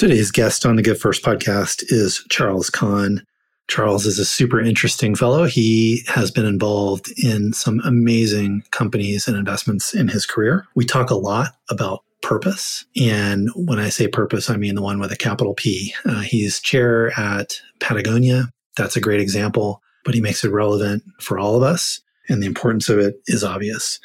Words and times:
Today's 0.00 0.30
guest 0.30 0.64
on 0.64 0.76
the 0.76 0.82
Give 0.82 0.98
First 0.98 1.22
podcast 1.22 1.84
is 1.88 2.24
Charles 2.30 2.70
Conn. 2.70 3.22
Charles 3.68 4.06
is 4.06 4.18
a 4.18 4.24
super 4.24 4.58
interesting 4.58 5.14
fellow. 5.14 5.44
He 5.44 6.04
has 6.08 6.30
been 6.30 6.46
involved 6.46 7.12
in 7.22 7.52
some 7.52 7.82
amazing 7.84 8.62
companies 8.70 9.28
and 9.28 9.36
investments 9.36 9.92
in 9.92 10.08
his 10.08 10.24
career. 10.24 10.66
We 10.74 10.86
talk 10.86 11.10
a 11.10 11.16
lot 11.16 11.50
about 11.68 12.02
purpose. 12.22 12.86
And 12.96 13.50
when 13.54 13.78
I 13.78 13.90
say 13.90 14.08
purpose, 14.08 14.48
I 14.48 14.56
mean 14.56 14.74
the 14.74 14.80
one 14.80 15.00
with 15.00 15.12
a 15.12 15.16
capital 15.16 15.52
P. 15.52 15.92
Uh, 16.06 16.20
he's 16.20 16.60
chair 16.60 17.12
at 17.20 17.60
Patagonia. 17.78 18.48
That's 18.78 18.96
a 18.96 19.02
great 19.02 19.20
example, 19.20 19.82
but 20.06 20.14
he 20.14 20.22
makes 20.22 20.44
it 20.44 20.50
relevant 20.50 21.02
for 21.20 21.38
all 21.38 21.56
of 21.56 21.62
us 21.62 22.00
and 22.30 22.42
the 22.42 22.46
importance 22.46 22.88
of 22.88 22.98
it 22.98 23.20
is 23.26 23.44
obvious. 23.44 24.00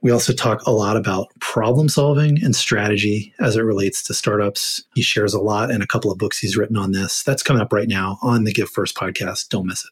We 0.00 0.10
also 0.10 0.32
talk 0.32 0.62
a 0.66 0.72
lot 0.72 0.96
about 0.96 1.28
problem 1.40 1.88
solving 1.88 2.42
and 2.42 2.56
strategy 2.56 3.34
as 3.38 3.56
it 3.56 3.62
relates 3.62 4.02
to 4.04 4.14
startups. 4.14 4.82
He 4.94 5.02
shares 5.02 5.34
a 5.34 5.40
lot 5.40 5.70
in 5.70 5.82
a 5.82 5.86
couple 5.86 6.10
of 6.10 6.18
books 6.18 6.38
he's 6.38 6.56
written 6.56 6.76
on 6.76 6.92
this. 6.92 7.22
That's 7.22 7.42
coming 7.42 7.62
up 7.62 7.72
right 7.72 7.88
now 7.88 8.18
on 8.22 8.44
the 8.44 8.52
Give 8.52 8.68
First 8.68 8.96
podcast. 8.96 9.50
Don't 9.50 9.66
miss 9.66 9.84
it. 9.84 9.90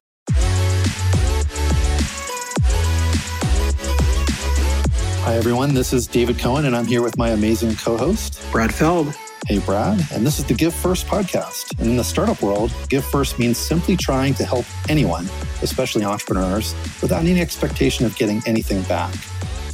Hi, 5.24 5.36
everyone. 5.36 5.72
This 5.72 5.92
is 5.92 6.06
David 6.06 6.38
Cohen, 6.38 6.66
and 6.66 6.76
I'm 6.76 6.86
here 6.86 7.02
with 7.02 7.16
my 7.16 7.30
amazing 7.30 7.76
co 7.76 7.96
host, 7.96 8.44
Brad 8.50 8.74
Feld. 8.74 9.14
Hey, 9.46 9.58
Brad, 9.58 10.00
and 10.10 10.26
this 10.26 10.38
is 10.38 10.46
the 10.46 10.54
Give 10.54 10.72
First 10.72 11.06
podcast. 11.06 11.78
And 11.78 11.90
in 11.90 11.96
the 11.98 12.04
startup 12.04 12.40
world, 12.40 12.72
Give 12.88 13.04
First 13.04 13.38
means 13.38 13.58
simply 13.58 13.94
trying 13.94 14.32
to 14.34 14.44
help 14.44 14.64
anyone, 14.88 15.28
especially 15.60 16.02
entrepreneurs, 16.02 16.74
without 17.02 17.26
any 17.26 17.38
expectation 17.42 18.06
of 18.06 18.16
getting 18.16 18.40
anything 18.46 18.80
back. 18.84 19.14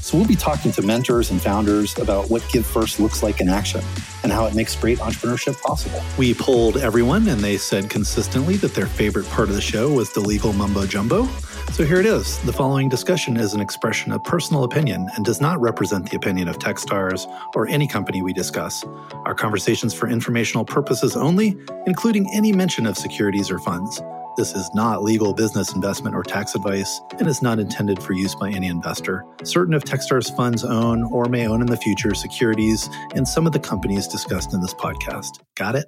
So 0.00 0.18
we'll 0.18 0.26
be 0.26 0.34
talking 0.34 0.72
to 0.72 0.82
mentors 0.82 1.30
and 1.30 1.40
founders 1.40 1.96
about 1.98 2.28
what 2.30 2.44
Give 2.48 2.66
First 2.66 2.98
looks 2.98 3.22
like 3.22 3.40
in 3.40 3.48
action 3.48 3.80
and 4.24 4.32
how 4.32 4.46
it 4.46 4.56
makes 4.56 4.74
great 4.74 4.98
entrepreneurship 4.98 5.62
possible. 5.62 6.02
We 6.18 6.34
polled 6.34 6.78
everyone, 6.78 7.28
and 7.28 7.40
they 7.40 7.56
said 7.56 7.88
consistently 7.88 8.56
that 8.56 8.74
their 8.74 8.86
favorite 8.86 9.28
part 9.28 9.50
of 9.50 9.54
the 9.54 9.60
show 9.60 9.92
was 9.92 10.10
the 10.10 10.20
legal 10.20 10.52
mumbo 10.52 10.84
jumbo. 10.84 11.28
So 11.72 11.86
here 11.86 11.98
it 11.98 12.04
is. 12.04 12.38
The 12.40 12.52
following 12.52 12.90
discussion 12.90 13.38
is 13.38 13.54
an 13.54 13.60
expression 13.60 14.12
of 14.12 14.22
personal 14.22 14.64
opinion 14.64 15.08
and 15.14 15.24
does 15.24 15.40
not 15.40 15.58
represent 15.60 16.10
the 16.10 16.16
opinion 16.16 16.46
of 16.46 16.58
Techstars 16.58 17.26
or 17.54 17.66
any 17.68 17.86
company 17.86 18.20
we 18.20 18.34
discuss. 18.34 18.84
Our 19.24 19.34
conversations 19.34 19.94
for 19.94 20.06
informational 20.06 20.64
purposes 20.66 21.16
only, 21.16 21.56
including 21.86 22.28
any 22.34 22.52
mention 22.52 22.84
of 22.84 22.98
securities 22.98 23.50
or 23.50 23.58
funds. 23.60 24.02
This 24.36 24.54
is 24.54 24.68
not 24.74 25.02
legal 25.02 25.32
business 25.32 25.74
investment 25.74 26.14
or 26.14 26.22
tax 26.22 26.54
advice 26.54 27.00
and 27.18 27.26
is 27.26 27.40
not 27.40 27.58
intended 27.58 28.02
for 28.02 28.12
use 28.12 28.34
by 28.34 28.50
any 28.50 28.66
investor. 28.66 29.24
Certain 29.44 29.72
of 29.72 29.82
Techstars 29.84 30.34
funds 30.36 30.64
own 30.64 31.04
or 31.04 31.26
may 31.26 31.46
own 31.46 31.62
in 31.62 31.66
the 31.66 31.78
future 31.78 32.14
securities 32.14 32.90
in 33.14 33.24
some 33.24 33.46
of 33.46 33.52
the 33.52 33.60
companies 33.60 34.06
discussed 34.06 34.52
in 34.52 34.60
this 34.60 34.74
podcast. 34.74 35.40
Got 35.56 35.76
it? 35.76 35.86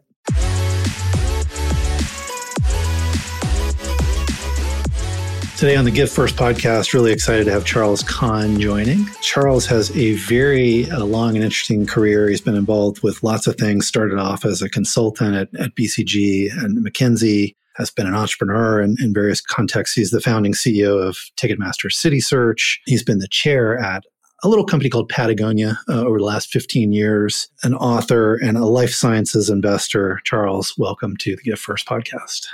Today 5.63 5.77
on 5.77 5.85
the 5.85 5.93
Give 5.93 6.11
First 6.11 6.35
podcast, 6.35 6.93
really 6.93 7.13
excited 7.13 7.45
to 7.45 7.53
have 7.53 7.65
Charles 7.65 8.03
Conn 8.03 8.59
joining. 8.59 9.07
Charles 9.21 9.65
has 9.67 9.97
a 9.97 10.15
very 10.15 10.91
uh, 10.91 11.05
long 11.05 11.37
and 11.37 11.45
interesting 11.45 11.87
career. 11.87 12.29
He's 12.29 12.41
been 12.41 12.57
involved 12.57 13.05
with 13.05 13.23
lots 13.23 13.47
of 13.47 13.55
things, 13.55 13.87
started 13.87 14.19
off 14.19 14.45
as 14.45 14.61
a 14.61 14.69
consultant 14.69 15.37
at, 15.37 15.61
at 15.61 15.77
BCG 15.77 16.51
and 16.51 16.85
McKinsey, 16.85 17.55
has 17.77 17.93
been 17.93 18.09
an 18.09 18.15
entrepreneur 18.17 18.83
in, 18.83 18.97
in 19.01 19.15
various 19.15 19.41
contexts. 19.41 19.95
He's 19.95 20.11
the 20.11 20.21
founding 20.21 20.53
CEO 20.53 21.01
of 21.01 21.17
Ticketmaster 21.37 21.93
City 21.93 22.21
Search. 22.21 22.81
He's 22.87 23.05
been 23.05 23.21
the 23.21 23.29
chair 23.29 23.79
at 23.79 24.03
a 24.43 24.49
little 24.49 24.67
company 24.67 24.91
called 24.91 25.11
Patagonia 25.11 25.79
uh, 25.89 26.05
over 26.05 26.19
the 26.19 26.25
last 26.25 26.51
15 26.51 26.91
years, 26.91 27.49
an 27.63 27.75
author 27.75 28.35
and 28.35 28.59
a 28.59 28.67
life 28.67 28.91
sciences 28.91 29.49
investor. 29.49 30.19
Charles, 30.25 30.75
welcome 30.77 31.17
to 31.19 31.37
the 31.37 31.43
Give 31.43 31.61
First 31.61 31.87
podcast. 31.87 32.49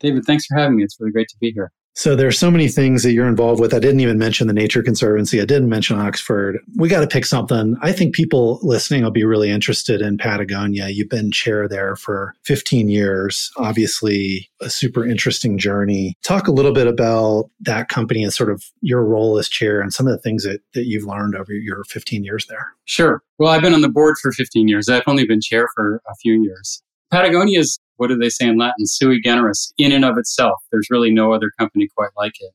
David, 0.00 0.24
thanks 0.24 0.46
for 0.46 0.56
having 0.56 0.76
me. 0.76 0.82
It's 0.82 0.98
really 0.98 1.12
great 1.12 1.28
to 1.28 1.36
be 1.38 1.52
here. 1.52 1.70
So 1.96 2.16
there's 2.16 2.38
so 2.38 2.50
many 2.50 2.68
things 2.68 3.04
that 3.04 3.12
you're 3.12 3.28
involved 3.28 3.60
with. 3.60 3.72
I 3.72 3.78
didn't 3.78 4.00
even 4.00 4.18
mention 4.18 4.48
the 4.48 4.52
Nature 4.52 4.82
Conservancy. 4.82 5.40
I 5.40 5.44
didn't 5.44 5.68
mention 5.68 5.98
Oxford. 5.98 6.58
We 6.76 6.88
got 6.88 7.00
to 7.00 7.06
pick 7.06 7.24
something. 7.24 7.76
I 7.82 7.92
think 7.92 8.14
people 8.14 8.58
listening 8.62 9.04
will 9.04 9.12
be 9.12 9.24
really 9.24 9.48
interested 9.48 10.00
in 10.00 10.18
Patagonia. 10.18 10.88
You've 10.88 11.08
been 11.08 11.30
chair 11.30 11.68
there 11.68 11.94
for 11.94 12.34
15 12.42 12.88
years. 12.88 13.50
Obviously, 13.58 14.50
a 14.60 14.68
super 14.68 15.06
interesting 15.06 15.56
journey. 15.56 16.16
Talk 16.24 16.48
a 16.48 16.52
little 16.52 16.72
bit 16.72 16.88
about 16.88 17.50
that 17.60 17.88
company 17.88 18.24
and 18.24 18.32
sort 18.32 18.50
of 18.50 18.64
your 18.80 19.04
role 19.04 19.38
as 19.38 19.48
chair 19.48 19.80
and 19.80 19.92
some 19.92 20.08
of 20.08 20.12
the 20.12 20.18
things 20.18 20.42
that, 20.42 20.62
that 20.74 20.86
you've 20.86 21.04
learned 21.04 21.36
over 21.36 21.52
your 21.52 21.84
15 21.84 22.24
years 22.24 22.46
there. 22.46 22.72
Sure. 22.86 23.22
Well, 23.38 23.52
I've 23.52 23.62
been 23.62 23.74
on 23.74 23.82
the 23.82 23.88
board 23.88 24.16
for 24.20 24.32
15 24.32 24.66
years. 24.66 24.88
I've 24.88 25.02
only 25.06 25.26
been 25.26 25.40
chair 25.40 25.68
for 25.76 26.02
a 26.08 26.14
few 26.16 26.42
years. 26.42 26.82
Patagonia 27.10 27.60
is 27.60 27.78
what 27.96 28.08
do 28.08 28.16
they 28.16 28.28
say 28.28 28.48
in 28.48 28.58
Latin? 28.58 28.86
Sui 28.86 29.20
generis, 29.20 29.72
in 29.78 29.92
and 29.92 30.04
of 30.04 30.18
itself. 30.18 30.60
There's 30.70 30.90
really 30.90 31.12
no 31.12 31.32
other 31.32 31.50
company 31.58 31.88
quite 31.96 32.10
like 32.16 32.34
it. 32.40 32.52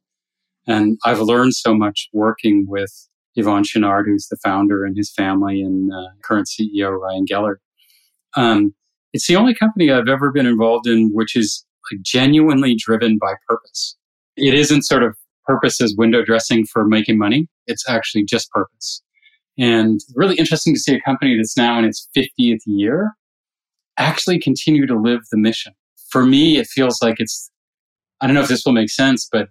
And 0.68 0.98
I've 1.06 1.20
learned 1.20 1.56
so 1.56 1.74
much 1.74 2.10
working 2.14 2.66
with 2.68 2.92
Yvon 3.38 3.64
Chouinard, 3.64 4.06
who's 4.06 4.28
the 4.28 4.38
founder 4.44 4.86
and 4.86 4.96
his 4.96 5.12
family, 5.12 5.62
and 5.62 5.92
uh, 5.92 6.10
current 6.24 6.48
CEO 6.48 7.00
Ryan 7.00 7.26
Gellert. 7.26 7.62
Um, 8.36 8.74
it's 9.14 9.28
the 9.28 9.36
only 9.36 9.56
company 9.56 9.92
I've 9.92 10.08
ever 10.08 10.32
been 10.32 10.46
involved 10.46 10.88
in 10.88 11.10
which 11.14 11.36
is 11.36 11.66
like 11.92 12.02
genuinely 12.02 12.76
driven 12.76 13.18
by 13.18 13.34
purpose. 13.48 13.98
It 14.38 14.54
isn't 14.54 14.84
sort 14.84 15.04
of 15.04 15.16
purpose 15.46 15.82
as 15.82 15.96
window 15.98 16.24
dressing 16.24 16.66
for 16.66 16.86
making 16.86 17.18
money. 17.18 17.48
It's 17.66 17.88
actually 17.90 18.26
just 18.26 18.52
purpose. 18.52 19.02
And 19.58 20.00
really 20.16 20.36
interesting 20.36 20.74
to 20.74 20.80
see 20.80 20.94
a 20.94 21.02
company 21.02 21.36
that's 21.36 21.58
now 21.58 21.80
in 21.80 21.86
its 21.86 22.08
50th 22.16 22.62
year 22.66 23.14
actually 24.00 24.40
continue 24.40 24.88
to 24.88 25.00
live 25.00 25.22
the 25.32 25.38
mission. 25.38 25.74
For 26.10 26.26
me, 26.26 26.58
it 26.58 26.68
feels 26.68 27.02
like 27.02 27.20
it's, 27.20 27.52
I 28.22 28.26
don't 28.26 28.34
know 28.34 28.42
if 28.42 28.48
this 28.48 28.66
will 28.66 28.74
make 28.74 28.90
sense, 28.90 29.28
but 29.32 29.50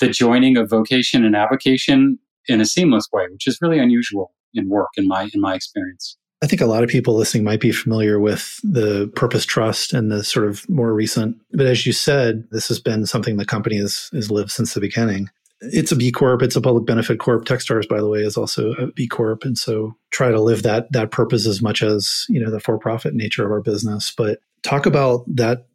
the 0.00 0.08
joining 0.08 0.56
of 0.56 0.70
vocation 0.70 1.24
and 1.24 1.36
avocation 1.36 2.18
in 2.46 2.60
a 2.60 2.64
seamless 2.64 3.08
way, 3.12 3.26
which 3.30 3.46
is 3.46 3.58
really 3.60 3.78
unusual 3.78 4.32
in 4.54 4.68
work 4.68 4.88
in 4.96 5.06
my 5.06 5.28
in 5.34 5.40
my 5.40 5.54
experience. 5.54 6.16
I 6.40 6.46
think 6.46 6.62
a 6.62 6.66
lot 6.66 6.84
of 6.84 6.88
people 6.88 7.16
listening 7.16 7.42
might 7.42 7.60
be 7.60 7.72
familiar 7.72 8.20
with 8.20 8.60
the 8.62 9.10
Purpose 9.16 9.44
Trust 9.44 9.92
and 9.92 10.10
the 10.10 10.22
sort 10.22 10.46
of 10.46 10.68
more 10.68 10.94
recent, 10.94 11.36
but 11.50 11.66
as 11.66 11.84
you 11.84 11.92
said, 11.92 12.44
this 12.52 12.68
has 12.68 12.78
been 12.78 13.06
something 13.06 13.36
the 13.36 13.44
company 13.44 13.76
has, 13.78 14.08
has 14.12 14.30
lived 14.30 14.52
since 14.52 14.72
the 14.72 14.80
beginning 14.80 15.28
it's 15.60 15.92
a 15.92 15.96
B 15.96 16.12
Corp. 16.12 16.42
It's 16.42 16.56
a 16.56 16.60
public 16.60 16.86
benefit 16.86 17.18
corp. 17.18 17.44
Techstars, 17.44 17.88
by 17.88 17.98
the 17.98 18.08
way, 18.08 18.20
is 18.20 18.36
also 18.36 18.72
a 18.74 18.86
B 18.88 19.08
Corp, 19.08 19.44
and 19.44 19.58
so 19.58 19.94
try 20.10 20.30
to 20.30 20.40
live 20.40 20.62
that 20.62 20.90
that 20.92 21.10
purpose 21.10 21.46
as 21.46 21.60
much 21.60 21.82
as 21.82 22.26
you 22.28 22.40
know 22.40 22.50
the 22.50 22.60
for 22.60 22.78
profit 22.78 23.14
nature 23.14 23.44
of 23.44 23.50
our 23.50 23.60
business. 23.60 24.12
But 24.16 24.40
talk 24.62 24.86
about 24.86 25.24
that 25.28 25.66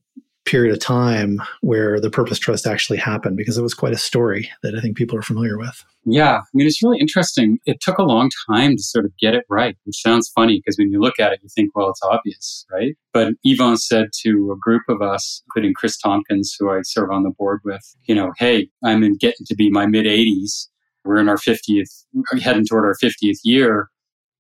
period 0.46 0.74
of 0.74 0.80
time 0.80 1.42
where 1.62 2.00
the 2.00 2.10
Purpose 2.10 2.38
Trust 2.38 2.68
actually 2.68 2.98
happened 2.98 3.38
because 3.38 3.58
it 3.58 3.62
was 3.62 3.74
quite 3.74 3.94
a 3.94 3.98
story 3.98 4.50
that 4.62 4.76
I 4.76 4.82
think 4.82 4.98
people 4.98 5.18
are 5.18 5.22
familiar 5.22 5.58
with. 5.58 5.84
Yeah, 6.06 6.40
I 6.40 6.44
mean, 6.54 6.68
it's 6.68 6.84
really 6.84 7.00
interesting. 7.00 7.60
It 7.66 7.80
took 7.80 7.98
a 7.98 8.04
long 8.04 8.30
time 8.50 8.76
to 8.76 8.84
sort 8.84 9.06
of 9.06 9.12
get 9.20 9.36
it 9.36 9.46
right, 9.50 9.78
which 9.86 10.02
sounds 10.02 10.30
funny 10.36 10.60
because 10.60 10.78
when 10.78 10.92
you 10.92 11.00
look 11.00 11.18
at 11.18 11.32
it, 11.32 11.40
you 11.42 11.50
think, 11.56 11.72
well, 11.76 11.90
it's 11.90 12.04
obvious, 12.04 12.66
right? 12.72 12.96
But 13.14 13.34
Yvon 13.46 13.78
said 13.78 14.10
to 14.24 14.52
a 14.52 14.58
group 14.60 14.84
of 14.90 15.02
us, 15.02 15.42
including 15.48 15.74
Kris 15.74 15.98
Tompkins, 15.98 16.56
who 16.60 16.70
I 16.70 16.82
serve 16.84 17.12
on 17.12 17.24
the 17.24 17.32
board 17.32 17.62
with, 17.64 17.96
you 18.04 18.16
know, 18.16 18.34
hey, 18.38 18.68
I'm 18.84 19.04
in 19.04 19.16
getting 19.18 19.46
to 19.46 19.56
be 19.56 19.70
my 19.70 19.86
mid 19.86 20.06
80s. 20.06 20.68
We're 21.06 21.18
in 21.18 21.30
our 21.30 21.38
50th, 21.38 22.06
heading 22.42 22.66
toward 22.66 22.86
our 22.86 22.96
50th 23.02 23.40
year. 23.44 23.90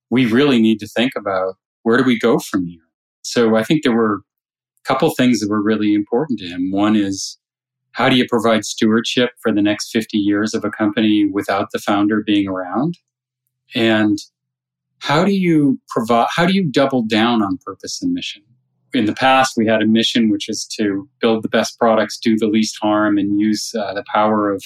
We 0.09 0.25
really 0.25 0.62
need 0.62 0.80
to 0.80 0.88
think 0.88 1.13
about 1.16 1.56
where 1.84 1.97
do 1.97 2.03
we 2.03 2.19
go 2.19 2.40
from 2.40 2.66
here? 2.68 2.80
So 3.24 3.56
I 3.56 3.63
think 3.63 3.84
there 3.84 3.96
were 3.96 4.22
couple 4.85 5.13
things 5.16 5.39
that 5.39 5.49
were 5.49 5.61
really 5.61 5.94
important 5.94 6.39
to 6.39 6.47
him. 6.47 6.71
One 6.71 6.95
is 6.95 7.38
how 7.91 8.09
do 8.09 8.16
you 8.16 8.25
provide 8.27 8.66
stewardship 8.66 9.31
for 9.41 9.51
the 9.51 9.61
next 9.61 9.91
50 9.91 10.17
years 10.17 10.53
of 10.53 10.66
a 10.66 10.71
company 10.71 11.29
without 11.31 11.69
the 11.71 11.79
founder 11.79 12.23
being 12.25 12.47
around? 12.47 12.97
And 13.75 14.17
how 14.99 15.23
do 15.23 15.31
you 15.33 15.79
provide, 15.89 16.27
how 16.35 16.45
do 16.45 16.53
you 16.53 16.69
double 16.69 17.03
down 17.03 17.41
on 17.41 17.59
purpose 17.66 18.01
and 18.01 18.13
mission? 18.13 18.44
In 18.94 19.05
the 19.05 19.13
past, 19.13 19.53
we 19.57 19.67
had 19.67 19.81
a 19.81 19.88
mission 19.88 20.30
which 20.30 20.47
is 20.50 20.65
to 20.77 21.09
build 21.19 21.44
the 21.44 21.50
best 21.50 21.77
products, 21.79 22.18
do 22.18 22.38
the 22.38 22.47
least 22.47 22.77
harm, 22.81 23.18
and 23.18 23.39
use 23.39 23.74
uh, 23.77 23.94
the 23.94 24.03
power 24.13 24.51
of 24.51 24.63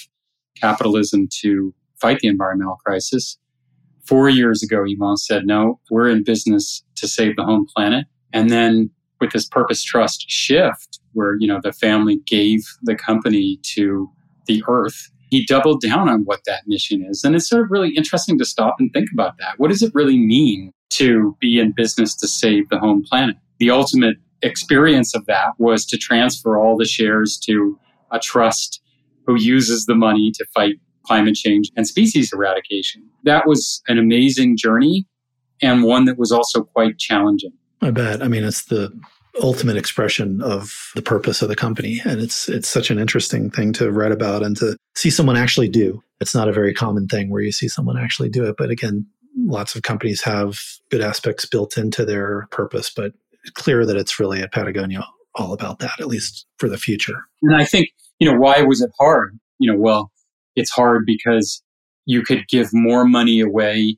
capitalism 0.60 1.28
to 1.42 1.74
fight 2.00 2.20
the 2.20 2.28
environmental 2.28 2.78
crisis. 2.86 3.38
Four 4.06 4.30
years 4.30 4.64
ago, 4.64 4.84
Yvon 4.84 5.18
said, 5.18 5.46
no, 5.46 5.80
we're 5.90 6.10
in 6.10 6.24
business 6.24 6.84
to 6.96 7.08
save 7.08 7.36
the 7.36 7.44
home 7.44 7.66
planet. 7.76 8.06
And 8.32 8.50
then 8.50 8.90
with 9.20 9.32
this 9.32 9.48
purpose 9.48 9.84
trust 9.84 10.30
shift 10.30 11.00
where 11.14 11.36
you 11.40 11.48
know 11.48 11.60
the 11.62 11.74
family 11.74 12.20
gave 12.26 12.62
the 12.84 12.96
company 12.96 13.60
to 13.64 14.10
the 14.48 14.64
earth 14.68 15.10
he 15.30 15.46
doubled 15.46 15.82
down 15.82 16.10
on 16.10 16.24
what 16.24 16.42
that 16.46 16.64
mission 16.68 17.04
is. 17.04 17.24
And 17.24 17.36
it's 17.36 17.50
sort 17.50 17.64
of 17.64 17.72
really 17.72 17.94
interesting 17.96 18.38
to 18.38 18.46
stop 18.46 18.76
and 18.80 18.92
think 18.94 19.10
about 19.12 19.38
that. 19.40 19.56
What 19.58 19.70
does 19.70 19.82
it 19.82 19.94
really 19.94 20.18
mean 20.18 20.72
to 20.92 21.36
be 21.40 21.60
in 21.60 21.74
business 21.76 22.16
to 22.16 22.28
save 22.28 22.70
the 22.70 22.80
home 22.80 23.04
planet? 23.04 23.36
The 23.60 23.70
ultimate 23.70 24.18
experience 24.42 25.14
of 25.16 25.26
that 25.26 25.54
was 25.58 25.86
to 25.88 25.98
transfer 25.98 26.58
all 26.58 26.78
the 26.78 26.86
shares 26.86 27.38
to 27.40 27.78
a 28.12 28.20
trust 28.20 28.82
who 29.26 29.36
uses 29.36 29.86
the 29.86 29.96
money 29.96 30.32
to 30.32 30.46
fight 30.54 30.76
climate 31.06 31.36
change 31.36 31.72
and 31.76 31.88
species 31.88 32.32
eradication. 32.34 33.04
That 33.24 33.48
was 33.48 33.82
an 33.88 33.98
amazing 33.98 34.58
journey 34.58 35.06
and 35.62 35.84
one 35.84 36.06
that 36.06 36.18
was 36.18 36.32
also 36.32 36.64
quite 36.64 36.98
challenging 36.98 37.54
I 37.82 37.92
bet. 37.92 38.24
I 38.24 38.28
mean, 38.28 38.44
it's 38.44 38.66
the 38.66 38.92
ultimate 39.42 39.78
expression 39.78 40.42
of 40.42 40.92
the 40.96 41.02
purpose 41.02 41.42
of 41.42 41.50
the 41.50 41.56
company. 41.56 42.02
And 42.06 42.20
it's 42.20 42.50
it's 42.50 42.68
such 42.68 42.90
an 42.90 43.00
interesting 43.00 43.50
thing 43.50 43.74
to 43.74 43.92
write 43.92 44.12
about 44.12 44.44
and 44.44 44.58
to 44.58 44.78
see 44.96 45.10
someone 45.10 45.38
actually 45.38 45.70
do. 45.70 46.02
It's 46.20 46.34
not 46.34 46.50
a 46.50 46.54
very 46.54 46.74
common 46.74 47.08
thing 47.08 47.30
where 47.30 47.42
you 47.42 47.52
see 47.52 47.68
someone 47.68 47.98
actually 47.98 48.30
do 48.30 48.46
it. 48.46 48.56
But 48.58 48.72
again, 48.72 49.06
lots 49.38 49.76
of 49.76 49.84
companies 49.84 50.22
have 50.24 50.60
good 50.90 51.02
aspects 51.02 51.46
built 51.46 51.78
into 51.78 52.06
their 52.06 52.48
purpose, 52.52 52.92
but 52.94 53.14
it's 53.44 53.52
clear 53.52 53.86
that 53.86 53.98
it's 53.98 54.20
really 54.20 54.42
at 54.42 54.52
Patagonia 54.52 55.06
all 55.36 55.54
about 55.54 55.80
that, 55.80 56.00
at 56.00 56.08
least 56.08 56.48
for 56.58 56.68
the 56.68 56.78
future. 56.78 57.26
And 57.44 57.56
I 57.56 57.66
think, 57.66 57.90
you 58.20 58.30
know, 58.30 58.38
why 58.38 58.62
was 58.64 58.82
it 58.82 58.90
hard? 59.00 59.38
You 59.60 59.72
know, 59.72 59.80
well, 59.80 60.12
it's 60.56 60.72
hard 60.72 61.04
because 61.06 61.62
you 62.06 62.24
could 62.24 62.48
give 62.48 62.70
more 62.74 63.06
money 63.06 63.40
away 63.40 63.98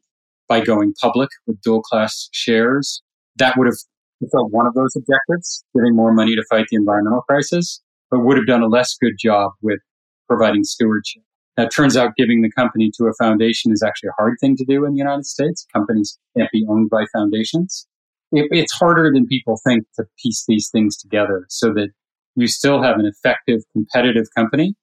by 0.50 0.60
going 0.60 0.94
public 1.02 1.30
with 1.48 1.62
dual 1.62 1.82
class 1.82 2.28
shares. 2.34 3.02
That 3.40 3.58
would 3.58 3.68
have 3.68 3.78
fulfilled 4.20 4.52
one 4.52 4.68
of 4.68 4.74
those 4.74 4.96
objectives, 4.96 5.64
giving 5.76 5.96
more 5.96 6.14
money 6.14 6.36
to 6.36 6.44
fight 6.50 6.66
the 6.70 6.78
environmental 6.78 7.22
crisis, 7.22 7.82
but 8.12 8.20
would 8.20 8.38
have 8.38 8.48
done 8.48 8.62
a 8.62 8.68
less 8.68 8.96
good 9.02 9.14
job 9.20 9.52
with 9.62 9.80
providing 10.28 10.64
stewardship. 10.64 11.24
That 11.58 11.74
turns 11.74 11.98
out 11.98 12.16
giving 12.16 12.42
the 12.42 12.52
company 12.52 12.92
to 12.98 13.06
a 13.06 13.14
foundation 13.22 13.72
is 13.72 13.84
actually 13.84 14.10
a 14.10 14.22
hard 14.22 14.36
thing 14.40 14.56
to 14.58 14.66
do 14.66 14.86
in 14.86 14.94
the 14.94 14.98
United 14.98 15.26
States. 15.26 15.66
Companies 15.74 16.18
can't 16.38 16.50
be 16.52 16.66
owned 16.70 16.90
by 16.90 17.06
foundations. 17.12 17.86
It, 18.32 18.48
it's 18.52 18.72
harder 18.72 19.12
than 19.14 19.26
people 19.26 19.60
think 19.66 19.86
to 19.96 20.06
piece 20.24 20.46
these 20.48 20.70
things 20.72 20.96
together 20.96 21.46
so 21.50 21.74
that 21.74 21.90
you 22.36 22.48
still 22.48 22.82
have 22.82 22.98
an 22.98 23.06
effective, 23.06 23.62
competitive 23.74 24.28
company 24.36 24.76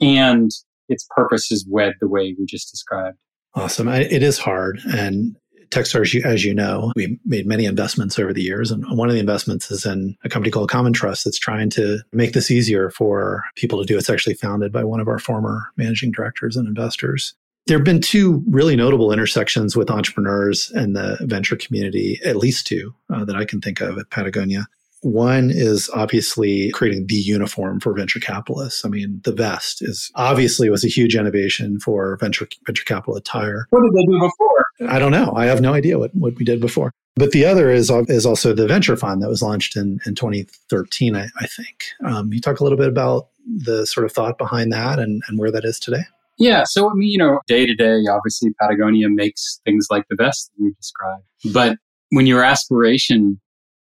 and 0.00 0.50
its 0.88 1.06
purpose 1.10 1.50
is 1.50 1.66
wed 1.68 1.94
the 2.00 2.08
way 2.08 2.34
we 2.38 2.46
just 2.46 2.70
described. 2.70 3.18
Awesome. 3.54 3.88
It 3.88 4.22
is 4.22 4.38
hard. 4.38 4.80
And 4.86 5.36
Techstars, 5.70 6.24
as 6.24 6.44
you 6.44 6.54
know, 6.54 6.92
we 6.96 7.18
made 7.24 7.46
many 7.46 7.64
investments 7.64 8.18
over 8.18 8.32
the 8.32 8.42
years. 8.42 8.70
And 8.70 8.84
one 8.96 9.08
of 9.08 9.14
the 9.14 9.20
investments 9.20 9.70
is 9.70 9.86
in 9.86 10.16
a 10.24 10.28
company 10.28 10.50
called 10.50 10.68
Common 10.68 10.92
Trust 10.92 11.24
that's 11.24 11.38
trying 11.38 11.70
to 11.70 11.98
make 12.12 12.32
this 12.32 12.50
easier 12.50 12.90
for 12.90 13.44
people 13.54 13.78
to 13.78 13.86
do. 13.86 13.96
It's 13.96 14.10
actually 14.10 14.34
founded 14.34 14.72
by 14.72 14.84
one 14.84 15.00
of 15.00 15.08
our 15.08 15.18
former 15.18 15.70
managing 15.76 16.10
directors 16.10 16.56
and 16.56 16.66
investors. 16.66 17.34
There 17.66 17.78
have 17.78 17.84
been 17.84 18.00
two 18.00 18.42
really 18.48 18.74
notable 18.74 19.12
intersections 19.12 19.76
with 19.76 19.90
entrepreneurs 19.90 20.70
and 20.74 20.96
the 20.96 21.18
venture 21.20 21.56
community, 21.56 22.18
at 22.24 22.36
least 22.36 22.66
two 22.66 22.94
uh, 23.10 23.24
that 23.26 23.36
I 23.36 23.44
can 23.44 23.60
think 23.60 23.80
of 23.80 23.96
at 23.98 24.10
Patagonia. 24.10 24.66
One 25.02 25.50
is 25.50 25.88
obviously 25.94 26.70
creating 26.72 27.06
the 27.06 27.14
uniform 27.14 27.80
for 27.80 27.94
venture 27.94 28.20
capitalists. 28.20 28.84
I 28.84 28.88
mean, 28.88 29.20
the 29.24 29.32
vest 29.32 29.80
is 29.80 30.10
obviously 30.14 30.68
was 30.68 30.84
a 30.84 30.88
huge 30.88 31.16
innovation 31.16 31.80
for 31.80 32.16
venture 32.18 32.48
venture 32.66 32.84
capital 32.84 33.16
attire. 33.16 33.66
What 33.70 33.82
did 33.82 33.92
they 33.94 34.04
do 34.04 34.18
before? 34.18 34.64
I 34.88 34.98
don't 34.98 35.12
know. 35.12 35.32
I 35.34 35.46
have 35.46 35.60
no 35.60 35.72
idea 35.72 35.98
what, 35.98 36.14
what 36.14 36.36
we 36.36 36.44
did 36.44 36.60
before. 36.60 36.92
But 37.16 37.32
the 37.32 37.44
other 37.44 37.70
is 37.70 37.90
is 37.90 38.24
also 38.24 38.54
the 38.54 38.66
venture 38.66 38.96
fund 38.96 39.22
that 39.22 39.28
was 39.28 39.42
launched 39.42 39.76
in, 39.76 40.00
in 40.06 40.14
2013, 40.14 41.16
I, 41.16 41.28
I 41.38 41.46
think. 41.46 41.84
Um, 42.04 42.32
you 42.32 42.40
talk 42.40 42.60
a 42.60 42.62
little 42.62 42.78
bit 42.78 42.88
about 42.88 43.28
the 43.46 43.86
sort 43.86 44.06
of 44.06 44.12
thought 44.12 44.38
behind 44.38 44.72
that 44.72 44.98
and, 44.98 45.22
and 45.28 45.38
where 45.38 45.50
that 45.50 45.64
is 45.64 45.78
today? 45.78 46.04
Yeah. 46.38 46.64
So, 46.64 46.90
I 46.90 46.94
mean, 46.94 47.10
you 47.10 47.18
know, 47.18 47.40
day 47.46 47.66
to 47.66 47.74
day, 47.74 48.04
obviously, 48.10 48.50
Patagonia 48.60 49.08
makes 49.10 49.60
things 49.64 49.88
like 49.90 50.04
the 50.08 50.16
vest 50.16 50.50
that 50.56 50.64
you 50.64 50.72
described. 50.74 51.24
But 51.52 51.76
when 52.10 52.26
your 52.26 52.42
aspiration 52.42 53.40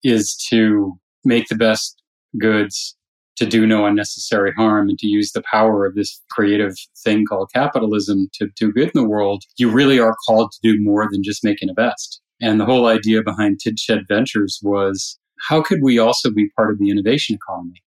is 0.04 0.36
to 0.50 0.98
make 1.24 1.48
the 1.48 1.56
best 1.56 2.00
goods 2.38 2.96
to 3.36 3.46
do 3.46 3.66
no 3.66 3.84
unnecessary 3.84 4.52
harm 4.56 4.88
and 4.88 4.98
to 4.98 5.06
use 5.06 5.32
the 5.32 5.42
power 5.50 5.84
of 5.86 5.94
this 5.94 6.22
creative 6.30 6.74
thing 7.02 7.24
called 7.26 7.50
capitalism 7.52 8.28
to 8.34 8.48
do 8.56 8.72
good 8.72 8.90
in 8.94 9.02
the 9.02 9.08
world, 9.08 9.42
you 9.56 9.68
really 9.68 9.98
are 9.98 10.16
called 10.26 10.52
to 10.52 10.58
do 10.62 10.80
more 10.80 11.08
than 11.10 11.22
just 11.22 11.42
making 11.42 11.68
a 11.68 11.74
vest. 11.74 12.20
And 12.40 12.60
the 12.60 12.64
whole 12.64 12.86
idea 12.86 13.22
behind 13.22 13.60
Tin 13.60 13.76
Shed 13.76 14.04
Ventures 14.08 14.60
was 14.62 15.18
how 15.48 15.62
could 15.62 15.80
we 15.82 15.98
also 15.98 16.30
be 16.30 16.50
part 16.56 16.70
of 16.70 16.78
the 16.78 16.90
innovation 16.90 17.36
economy? 17.36 17.82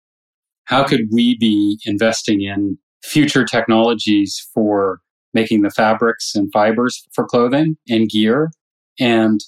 How 0.65 0.83
could 0.83 1.07
we 1.11 1.37
be 1.37 1.79
investing 1.85 2.41
in 2.41 2.77
future 3.03 3.45
technologies 3.45 4.49
for 4.53 4.99
making 5.33 5.61
the 5.61 5.69
fabrics 5.69 6.35
and 6.35 6.51
fibers 6.51 7.07
for 7.13 7.25
clothing 7.25 7.77
and 7.87 8.09
gear? 8.09 8.51
And 8.99 9.39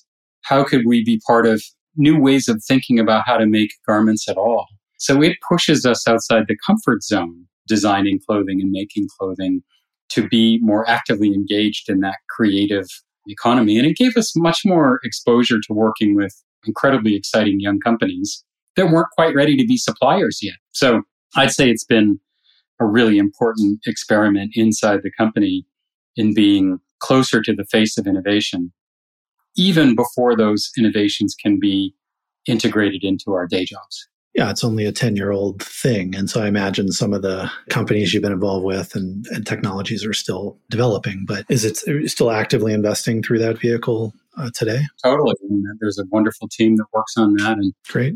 how 0.44 0.64
could 0.64 0.86
we 0.86 1.04
be 1.04 1.20
part 1.28 1.46
of 1.46 1.62
new 1.96 2.20
ways 2.20 2.48
of 2.48 2.64
thinking 2.68 3.00
about 3.00 3.24
how 3.26 3.38
to 3.38 3.46
make 3.46 3.72
garments 3.86 4.28
at 4.30 4.38
all. 4.38 4.68
So 4.98 5.22
it 5.22 5.38
pushes 5.48 5.86
us 5.86 6.08
outside 6.08 6.44
the 6.48 6.58
comfort 6.66 7.04
zone, 7.04 7.46
designing 7.68 8.20
clothing 8.26 8.60
and 8.62 8.72
making 8.72 9.08
clothing 9.18 9.62
to 10.10 10.28
be 10.28 10.60
more 10.62 10.90
actively 10.90 11.30
engaged 11.30 11.90
in 11.90 12.02
that 12.02 12.18
creative 12.30 12.88
economy. 13.28 13.78
And 13.78 13.88
it 13.88 13.96
gave 13.96 14.18
us 14.18 14.36
much 14.36 14.62
more 14.66 15.00
exposure 15.04 15.60
to 15.68 15.74
working 15.74 16.16
with 16.16 16.34
incredibly 16.66 17.16
exciting 17.16 17.60
young 17.60 17.80
companies 17.80 18.44
that 18.76 18.92
weren't 18.92 19.10
quite 19.16 19.36
ready 19.36 19.56
to 19.56 19.66
be 19.66 19.78
suppliers 19.78 20.40
yet. 20.42 20.56
So 20.72 21.04
I'd 21.36 21.52
say 21.52 21.70
it's 21.70 21.86
been 21.86 22.20
a 22.80 22.86
really 22.86 23.18
important 23.18 23.80
experiment 23.86 24.52
inside 24.56 25.02
the 25.04 25.12
company 25.12 25.66
in 26.16 26.34
being 26.34 26.80
closer 27.00 27.42
to 27.42 27.54
the 27.54 27.66
face 27.66 27.98
of 27.98 28.08
innovation 28.08 28.72
even 29.60 29.94
before 29.94 30.38
those 30.38 30.72
innovations 30.78 31.36
can 31.36 31.60
be 31.60 31.94
integrated 32.48 33.04
into 33.04 33.34
our 33.34 33.46
day 33.46 33.66
jobs. 33.66 34.08
Yeah, 34.34 34.50
it's 34.50 34.64
only 34.64 34.86
a 34.86 34.92
10 34.92 35.18
year 35.18 35.32
old 35.32 35.62
thing. 35.62 36.16
And 36.16 36.30
so 36.30 36.42
I 36.42 36.48
imagine 36.48 36.92
some 36.92 37.14
of 37.14 37.24
the 37.24 37.52
companies 37.70 38.14
you've 38.14 38.24
been 38.24 38.32
involved 38.32 38.66
with 38.66 38.96
and, 38.96 39.26
and 39.32 39.46
technologies 39.46 40.06
are 40.06 40.14
still 40.14 40.58
developing. 40.70 41.26
But 41.28 41.46
is 41.50 41.66
it 41.66 41.78
still 42.10 42.32
actively 42.32 42.72
investing 42.72 43.22
through 43.22 43.40
that 43.40 43.60
vehicle 43.60 44.14
uh, 44.38 44.50
today? 44.54 44.84
Totally. 45.04 45.36
And 45.50 45.66
there's 45.82 46.00
a 46.00 46.06
wonderful 46.10 46.48
team 46.48 46.78
that 46.78 46.86
works 46.94 47.18
on 47.18 47.34
that. 47.36 47.58
And 47.58 47.74
great. 47.90 48.16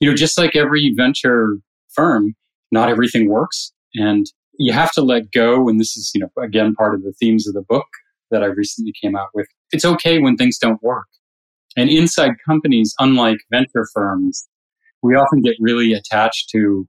You 0.00 0.08
know, 0.08 0.16
just 0.16 0.38
like 0.38 0.56
every 0.56 0.94
venture 0.96 1.58
firm, 1.90 2.34
not 2.72 2.88
everything 2.88 3.28
works. 3.28 3.72
And 3.94 4.26
you 4.58 4.72
have 4.72 4.92
to 4.92 5.02
let 5.02 5.32
go. 5.32 5.68
And 5.68 5.78
this 5.78 5.96
is, 5.96 6.12
you 6.14 6.20
know, 6.20 6.30
again, 6.42 6.74
part 6.74 6.94
of 6.94 7.02
the 7.02 7.12
themes 7.12 7.46
of 7.46 7.54
the 7.54 7.62
book 7.62 7.88
that 8.30 8.42
I 8.42 8.46
recently 8.46 8.92
came 9.02 9.16
out 9.16 9.28
with. 9.34 9.48
It's 9.72 9.84
okay 9.84 10.18
when 10.18 10.36
things 10.36 10.58
don't 10.58 10.82
work. 10.82 11.06
And 11.76 11.90
inside 11.90 12.32
companies, 12.46 12.94
unlike 12.98 13.38
venture 13.52 13.86
firms, 13.94 14.48
we 15.02 15.14
often 15.14 15.42
get 15.42 15.54
really 15.60 15.92
attached 15.92 16.48
to 16.50 16.86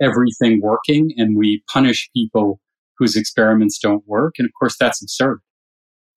everything 0.00 0.60
working 0.62 1.12
and 1.16 1.36
we 1.36 1.62
punish 1.72 2.08
people 2.14 2.60
whose 2.98 3.16
experiments 3.16 3.78
don't 3.78 4.06
work. 4.06 4.34
And 4.38 4.46
of 4.46 4.52
course, 4.58 4.76
that's 4.78 5.02
absurd. 5.02 5.40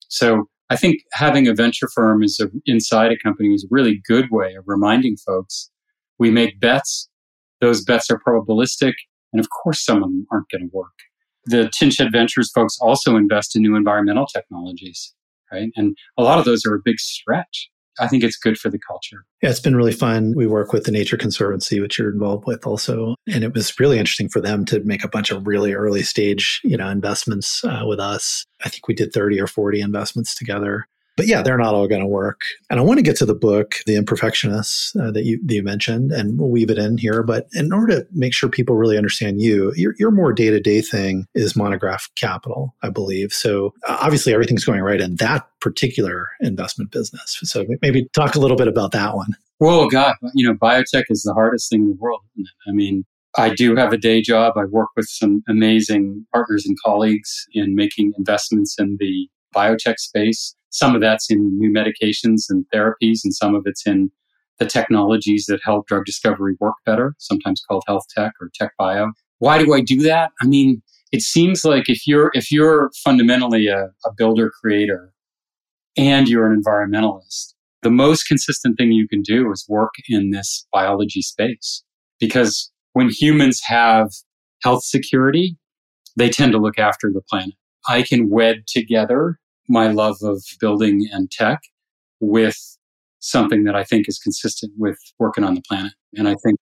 So 0.07 0.45
I 0.69 0.75
think 0.75 0.97
having 1.13 1.47
a 1.47 1.53
venture 1.53 1.87
firm 1.93 2.21
is 2.21 2.39
a, 2.39 2.49
inside 2.65 3.11
a 3.11 3.17
company 3.17 3.53
is 3.53 3.63
a 3.63 3.67
really 3.71 4.01
good 4.07 4.25
way 4.29 4.53
of 4.55 4.65
reminding 4.67 5.17
folks 5.17 5.71
we 6.19 6.29
make 6.29 6.59
bets. 6.59 7.09
Those 7.59 7.83
bets 7.83 8.11
are 8.11 8.19
probabilistic. 8.19 8.93
And 9.33 9.39
of 9.39 9.47
course, 9.63 9.83
some 9.83 9.97
of 9.97 10.09
them 10.09 10.27
aren't 10.31 10.49
going 10.49 10.69
to 10.69 10.75
work 10.75 10.91
the 11.45 11.69
Tin 11.77 11.89
Shed 11.89 12.11
Ventures 12.11 12.51
folks 12.53 12.77
also 12.81 13.15
invest 13.15 13.55
in 13.55 13.61
new 13.61 13.75
environmental 13.75 14.25
technologies, 14.25 15.13
right? 15.51 15.69
And 15.75 15.95
a 16.17 16.23
lot 16.23 16.39
of 16.39 16.45
those 16.45 16.65
are 16.65 16.75
a 16.75 16.81
big 16.83 16.99
stretch. 16.99 17.69
I 17.99 18.07
think 18.07 18.23
it's 18.23 18.37
good 18.37 18.57
for 18.57 18.69
the 18.69 18.79
culture. 18.79 19.25
Yeah, 19.41 19.49
it's 19.49 19.59
been 19.59 19.75
really 19.75 19.91
fun. 19.91 20.33
We 20.35 20.47
work 20.47 20.71
with 20.71 20.85
the 20.85 20.91
Nature 20.91 21.17
Conservancy, 21.17 21.81
which 21.81 21.99
you're 21.99 22.11
involved 22.11 22.47
with 22.47 22.65
also, 22.65 23.15
and 23.27 23.43
it 23.43 23.53
was 23.53 23.79
really 23.79 23.99
interesting 23.99 24.29
for 24.29 24.39
them 24.39 24.65
to 24.65 24.79
make 24.83 25.03
a 25.03 25.09
bunch 25.09 25.29
of 25.29 25.45
really 25.45 25.73
early 25.73 26.01
stage, 26.01 26.61
you 26.63 26.77
know, 26.77 26.87
investments 26.87 27.63
uh, 27.65 27.83
with 27.85 27.99
us. 27.99 28.45
I 28.63 28.69
think 28.69 28.87
we 28.87 28.93
did 28.93 29.13
30 29.13 29.41
or 29.41 29.47
40 29.47 29.81
investments 29.81 30.33
together. 30.35 30.87
But 31.21 31.27
yeah, 31.27 31.43
they're 31.43 31.57
not 31.57 31.75
all 31.75 31.87
going 31.87 32.01
to 32.01 32.07
work. 32.07 32.41
And 32.71 32.79
I 32.79 32.83
want 32.83 32.97
to 32.97 33.03
get 33.03 33.15
to 33.17 33.27
the 33.27 33.35
book, 33.35 33.75
The 33.85 33.93
Imperfectionists, 33.93 34.99
uh, 34.99 35.11
that, 35.11 35.23
you, 35.23 35.39
that 35.45 35.53
you 35.53 35.61
mentioned, 35.61 36.11
and 36.11 36.39
we'll 36.39 36.49
weave 36.49 36.71
it 36.71 36.79
in 36.79 36.97
here. 36.97 37.21
But 37.21 37.45
in 37.53 37.71
order 37.71 37.99
to 37.99 38.07
make 38.11 38.33
sure 38.33 38.49
people 38.49 38.75
really 38.75 38.97
understand 38.97 39.39
you, 39.39 39.71
your, 39.75 39.93
your 39.99 40.09
more 40.09 40.33
day 40.33 40.49
to 40.49 40.59
day 40.59 40.81
thing 40.81 41.27
is 41.35 41.55
monograph 41.55 42.09
capital, 42.15 42.75
I 42.81 42.89
believe. 42.89 43.33
So 43.33 43.71
uh, 43.87 43.99
obviously, 44.01 44.33
everything's 44.33 44.65
going 44.65 44.81
right 44.81 44.99
in 44.99 45.17
that 45.17 45.47
particular 45.59 46.27
investment 46.39 46.89
business. 46.89 47.37
So 47.43 47.67
maybe 47.83 48.09
talk 48.13 48.33
a 48.33 48.39
little 48.39 48.57
bit 48.57 48.67
about 48.67 48.91
that 48.93 49.15
one. 49.15 49.35
Well, 49.59 49.89
God, 49.89 50.15
you 50.33 50.47
know, 50.47 50.55
biotech 50.55 51.03
is 51.09 51.21
the 51.21 51.35
hardest 51.35 51.69
thing 51.69 51.81
in 51.81 51.89
the 51.89 51.97
world, 51.99 52.21
I 52.67 52.71
mean, 52.71 53.05
I 53.37 53.53
do 53.53 53.75
have 53.75 53.93
a 53.93 53.97
day 53.97 54.21
job. 54.21 54.57
I 54.57 54.65
work 54.65 54.89
with 54.95 55.07
some 55.07 55.43
amazing 55.47 56.25
partners 56.33 56.65
and 56.65 56.75
colleagues 56.83 57.47
in 57.53 57.75
making 57.75 58.13
investments 58.17 58.75
in 58.77 58.97
the 58.99 59.29
biotech 59.55 59.97
space. 59.97 60.55
Some 60.69 60.95
of 60.95 61.01
that's 61.01 61.29
in 61.29 61.57
new 61.57 61.71
medications 61.71 62.43
and 62.49 62.65
therapies, 62.73 63.19
and 63.23 63.33
some 63.33 63.55
of 63.55 63.63
it's 63.65 63.85
in 63.85 64.11
the 64.59 64.65
technologies 64.65 65.45
that 65.47 65.59
help 65.63 65.87
drug 65.87 66.05
discovery 66.05 66.55
work 66.59 66.75
better, 66.85 67.15
sometimes 67.17 67.63
called 67.67 67.83
health 67.87 68.03
tech 68.15 68.33
or 68.39 68.49
tech 68.53 68.71
bio. 68.77 69.11
Why 69.39 69.57
do 69.57 69.73
I 69.73 69.81
do 69.81 70.01
that? 70.03 70.31
I 70.41 70.45
mean, 70.45 70.81
it 71.11 71.21
seems 71.21 71.65
like 71.65 71.89
if 71.89 72.07
you're 72.07 72.31
if 72.33 72.51
you're 72.51 72.91
fundamentally 73.03 73.67
a, 73.67 73.85
a 74.05 74.13
builder 74.15 74.51
creator 74.61 75.13
and 75.97 76.29
you're 76.29 76.49
an 76.49 76.61
environmentalist, 76.61 77.53
the 77.81 77.89
most 77.89 78.27
consistent 78.27 78.77
thing 78.77 78.91
you 78.91 79.07
can 79.07 79.21
do 79.21 79.51
is 79.51 79.65
work 79.67 79.93
in 80.07 80.31
this 80.31 80.67
biology 80.71 81.21
space. 81.21 81.83
Because 82.19 82.71
when 82.93 83.09
humans 83.09 83.61
have 83.65 84.11
health 84.63 84.83
security, 84.83 85.57
they 86.15 86.29
tend 86.29 86.51
to 86.51 86.59
look 86.59 86.77
after 86.77 87.11
the 87.11 87.21
planet. 87.29 87.55
I 87.89 88.03
can 88.03 88.29
wed 88.29 88.67
together 88.67 89.39
my 89.69 89.87
love 89.87 90.17
of 90.21 90.43
building 90.59 91.07
and 91.11 91.31
tech 91.31 91.59
with 92.19 92.57
something 93.19 93.63
that 93.65 93.75
I 93.75 93.83
think 93.83 94.07
is 94.07 94.17
consistent 94.17 94.73
with 94.77 94.97
working 95.19 95.43
on 95.43 95.53
the 95.53 95.61
planet. 95.67 95.93
And 96.15 96.27
I 96.27 96.35
think 96.43 96.57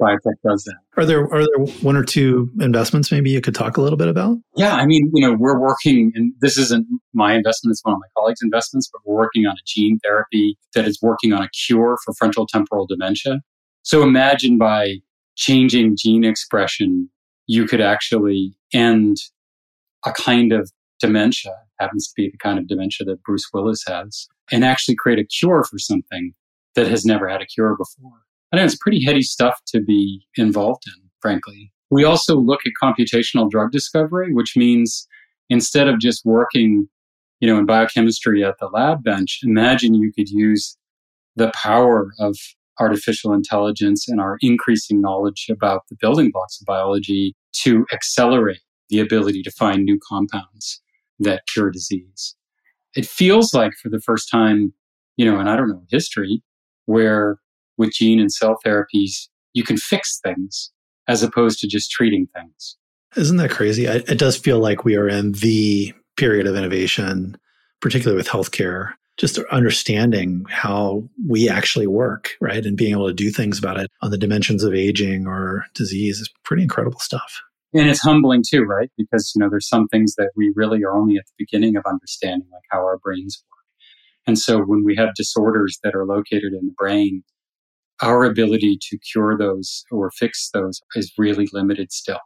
biotech 0.00 0.34
does 0.46 0.64
that. 0.64 0.76
Are 0.96 1.04
there 1.04 1.24
are 1.32 1.40
there 1.40 1.66
one 1.82 1.96
or 1.96 2.04
two 2.04 2.50
investments 2.60 3.10
maybe 3.10 3.30
you 3.30 3.40
could 3.40 3.54
talk 3.54 3.76
a 3.76 3.82
little 3.82 3.96
bit 3.96 4.08
about? 4.08 4.38
Yeah, 4.56 4.74
I 4.74 4.86
mean, 4.86 5.10
you 5.12 5.26
know, 5.26 5.36
we're 5.38 5.58
working, 5.58 6.12
and 6.14 6.32
this 6.40 6.56
isn't 6.56 6.86
my 7.12 7.34
investment; 7.34 7.72
it's 7.72 7.84
one 7.84 7.94
of 7.94 8.00
my 8.00 8.08
colleagues' 8.16 8.40
investments. 8.42 8.88
But 8.90 9.02
we're 9.04 9.16
working 9.16 9.46
on 9.46 9.52
a 9.52 9.62
gene 9.66 9.98
therapy 10.02 10.56
that 10.74 10.86
is 10.86 10.98
working 11.02 11.32
on 11.32 11.42
a 11.42 11.50
cure 11.50 11.98
for 12.04 12.14
frontal 12.14 12.46
temporal 12.46 12.86
dementia. 12.86 13.40
So 13.82 14.02
imagine 14.02 14.58
by 14.58 14.96
changing 15.36 15.96
gene 15.98 16.24
expression, 16.24 17.10
you 17.46 17.66
could 17.66 17.80
actually 17.80 18.56
end 18.72 19.18
a 20.06 20.12
kind 20.12 20.52
of 20.52 20.70
dementia, 21.00 21.52
happens 21.78 22.08
to 22.08 22.12
be 22.16 22.30
the 22.30 22.38
kind 22.38 22.58
of 22.58 22.68
dementia 22.68 23.04
that 23.06 23.22
Bruce 23.22 23.48
Willis 23.52 23.84
has, 23.86 24.28
and 24.50 24.64
actually 24.64 24.96
create 24.96 25.18
a 25.18 25.24
cure 25.24 25.64
for 25.64 25.78
something 25.78 26.32
that 26.74 26.88
has 26.88 27.04
never 27.04 27.28
had 27.28 27.42
a 27.42 27.46
cure 27.46 27.76
before. 27.76 28.22
I 28.52 28.56
know 28.56 28.64
it's 28.64 28.76
pretty 28.76 29.04
heady 29.04 29.22
stuff 29.22 29.60
to 29.68 29.80
be 29.80 30.26
involved 30.36 30.84
in, 30.86 31.10
frankly. 31.20 31.72
We 31.90 32.04
also 32.04 32.36
look 32.36 32.60
at 32.66 32.72
computational 32.82 33.50
drug 33.50 33.70
discovery, 33.72 34.32
which 34.32 34.56
means 34.56 35.06
instead 35.50 35.88
of 35.88 35.98
just 35.98 36.24
working, 36.24 36.88
you 37.40 37.48
know, 37.48 37.58
in 37.58 37.66
biochemistry 37.66 38.44
at 38.44 38.56
the 38.60 38.66
lab 38.66 39.02
bench, 39.02 39.40
imagine 39.42 39.94
you 39.94 40.12
could 40.12 40.28
use 40.28 40.76
the 41.36 41.52
power 41.54 42.12
of 42.18 42.36
artificial 42.80 43.32
intelligence 43.32 44.08
and 44.08 44.20
our 44.20 44.36
increasing 44.40 45.00
knowledge 45.00 45.46
about 45.50 45.82
the 45.88 45.96
building 46.00 46.30
blocks 46.32 46.60
of 46.60 46.66
biology 46.66 47.34
to 47.52 47.86
accelerate 47.92 48.60
the 48.88 48.98
ability 48.98 49.42
to 49.42 49.50
find 49.52 49.84
new 49.84 49.98
compounds 50.08 50.80
that 51.20 51.42
cure 51.52 51.70
disease. 51.70 52.34
It 52.94 53.06
feels 53.06 53.54
like 53.54 53.72
for 53.82 53.88
the 53.88 54.00
first 54.00 54.30
time, 54.30 54.72
you 55.16 55.24
know, 55.24 55.38
and 55.38 55.48
I 55.48 55.56
don't 55.56 55.68
know 55.68 55.84
history, 55.90 56.42
where 56.86 57.38
with 57.76 57.92
gene 57.92 58.20
and 58.20 58.32
cell 58.32 58.56
therapies, 58.64 59.28
you 59.52 59.62
can 59.64 59.76
fix 59.76 60.20
things 60.22 60.70
as 61.08 61.22
opposed 61.22 61.58
to 61.60 61.68
just 61.68 61.90
treating 61.90 62.26
things. 62.34 62.76
Isn't 63.16 63.36
that 63.36 63.50
crazy? 63.50 63.86
It 63.86 64.18
does 64.18 64.36
feel 64.36 64.58
like 64.58 64.84
we 64.84 64.96
are 64.96 65.08
in 65.08 65.32
the 65.32 65.92
period 66.16 66.46
of 66.46 66.56
innovation, 66.56 67.36
particularly 67.80 68.16
with 68.16 68.28
healthcare, 68.28 68.92
just 69.16 69.38
understanding 69.52 70.44
how 70.48 71.08
we 71.28 71.48
actually 71.48 71.86
work, 71.86 72.30
right? 72.40 72.64
And 72.64 72.76
being 72.76 72.92
able 72.92 73.06
to 73.06 73.14
do 73.14 73.30
things 73.30 73.58
about 73.58 73.78
it 73.78 73.90
on 74.02 74.10
the 74.10 74.18
dimensions 74.18 74.64
of 74.64 74.74
aging 74.74 75.26
or 75.26 75.66
disease 75.74 76.20
is 76.20 76.28
pretty 76.42 76.64
incredible 76.64 76.98
stuff. 76.98 77.40
And 77.74 77.88
it's 77.88 78.00
humbling 78.00 78.44
too, 78.48 78.62
right? 78.62 78.90
Because, 78.96 79.32
you 79.34 79.40
know, 79.40 79.50
there's 79.50 79.68
some 79.68 79.88
things 79.88 80.14
that 80.14 80.30
we 80.36 80.52
really 80.54 80.82
are 80.84 80.94
only 80.94 81.16
at 81.16 81.24
the 81.26 81.44
beginning 81.44 81.76
of 81.76 81.84
understanding, 81.86 82.48
like 82.52 82.62
how 82.70 82.78
our 82.78 82.98
brains 82.98 83.42
work. 83.50 83.64
And 84.26 84.38
so 84.38 84.60
when 84.60 84.84
we 84.84 84.94
have 84.96 85.14
disorders 85.14 85.78
that 85.82 85.94
are 85.94 86.06
located 86.06 86.52
in 86.52 86.68
the 86.68 86.74
brain, 86.78 87.24
our 88.00 88.24
ability 88.24 88.78
to 88.90 88.98
cure 88.98 89.36
those 89.36 89.84
or 89.90 90.10
fix 90.12 90.50
those 90.54 90.80
is 90.94 91.12
really 91.18 91.48
limited 91.52 91.92
still. 91.92 92.20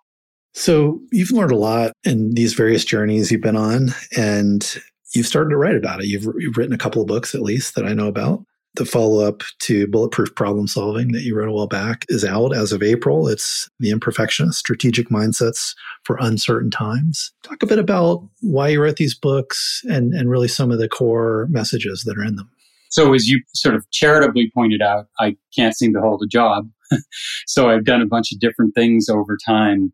So 0.54 1.00
you've 1.12 1.30
learned 1.30 1.52
a 1.52 1.56
lot 1.56 1.92
in 2.04 2.34
these 2.34 2.54
various 2.54 2.84
journeys 2.84 3.30
you've 3.30 3.40
been 3.40 3.56
on, 3.56 3.90
and 4.16 4.78
you've 5.14 5.26
started 5.26 5.50
to 5.50 5.56
write 5.56 5.76
about 5.76 6.00
it. 6.00 6.06
You've, 6.06 6.26
you've 6.38 6.56
written 6.56 6.74
a 6.74 6.78
couple 6.78 7.00
of 7.00 7.08
books, 7.08 7.34
at 7.34 7.42
least, 7.42 7.74
that 7.74 7.86
I 7.86 7.94
know 7.94 8.08
about. 8.08 8.44
The 8.78 8.84
follow 8.84 9.26
up 9.26 9.42
to 9.62 9.88
Bulletproof 9.88 10.36
Problem 10.36 10.68
Solving 10.68 11.10
that 11.10 11.22
you 11.22 11.34
wrote 11.34 11.48
a 11.48 11.52
while 11.52 11.66
back 11.66 12.06
is 12.10 12.24
out 12.24 12.54
as 12.54 12.70
of 12.70 12.80
April. 12.80 13.26
It's 13.26 13.68
The 13.80 13.90
Imperfectionist 13.90 14.54
Strategic 14.54 15.08
Mindsets 15.08 15.74
for 16.04 16.16
Uncertain 16.20 16.70
Times. 16.70 17.32
Talk 17.42 17.60
a 17.64 17.66
bit 17.66 17.80
about 17.80 18.22
why 18.40 18.68
you 18.68 18.80
wrote 18.80 18.94
these 18.94 19.18
books 19.18 19.82
and, 19.86 20.14
and 20.14 20.30
really 20.30 20.46
some 20.46 20.70
of 20.70 20.78
the 20.78 20.88
core 20.88 21.48
messages 21.50 22.04
that 22.06 22.16
are 22.16 22.22
in 22.22 22.36
them. 22.36 22.48
So, 22.88 23.14
as 23.14 23.26
you 23.26 23.42
sort 23.52 23.74
of 23.74 23.84
charitably 23.90 24.48
pointed 24.54 24.80
out, 24.80 25.06
I 25.18 25.36
can't 25.56 25.76
seem 25.76 25.92
to 25.94 26.00
hold 26.00 26.22
a 26.22 26.28
job. 26.28 26.70
so, 27.48 27.70
I've 27.70 27.84
done 27.84 28.00
a 28.00 28.06
bunch 28.06 28.30
of 28.30 28.38
different 28.38 28.76
things 28.76 29.08
over 29.08 29.36
time. 29.44 29.92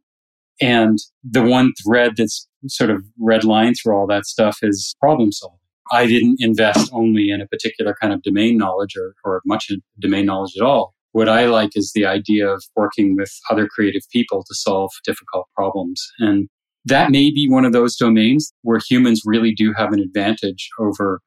And 0.61 0.99
the 1.29 1.43
one 1.43 1.73
thread 1.83 2.19
that's 2.19 2.47
sort 2.69 2.91
of 2.91 3.03
red 3.19 3.45
line 3.45 3.73
through 3.73 3.97
all 3.97 4.07
that 4.09 4.27
stuff 4.27 4.59
is 4.61 4.95
problem 5.01 5.33
solving. 5.33 5.59
I 5.93 6.07
didn't 6.07 6.37
invest 6.41 6.91
only 6.93 7.31
in 7.31 7.41
a 7.41 7.47
particular 7.47 7.95
kind 8.01 8.13
of 8.13 8.23
domain 8.23 8.57
knowledge 8.57 8.97
or, 8.97 9.15
or 9.25 9.43
much 9.45 9.71
domain 9.99 10.27
knowledge 10.27 10.55
at 10.59 10.65
all. 10.65 10.95
What 11.13 11.29
I 11.29 11.47
like 11.47 11.77
is 11.77 11.93
the 11.95 12.07
idea 12.07 12.49
of 12.49 12.65
working 12.75 13.15
with 13.17 13.33
other 13.51 13.69
creative 13.69 14.03
people 14.13 14.43
to 14.43 14.55
solve 14.55 14.91
difficult 15.05 15.47
problems. 15.55 16.03
And 16.19 16.49
that 16.85 17.11
may 17.11 17.31
be 17.31 17.49
one 17.49 17.65
of 17.65 17.73
those 17.73 17.97
domains 17.97 18.53
where 18.63 18.81
humans 18.89 19.23
really 19.25 19.55
do 19.55 19.73
have 19.77 19.93
an 19.93 20.01
advantage 20.01 20.69
over 20.79 21.21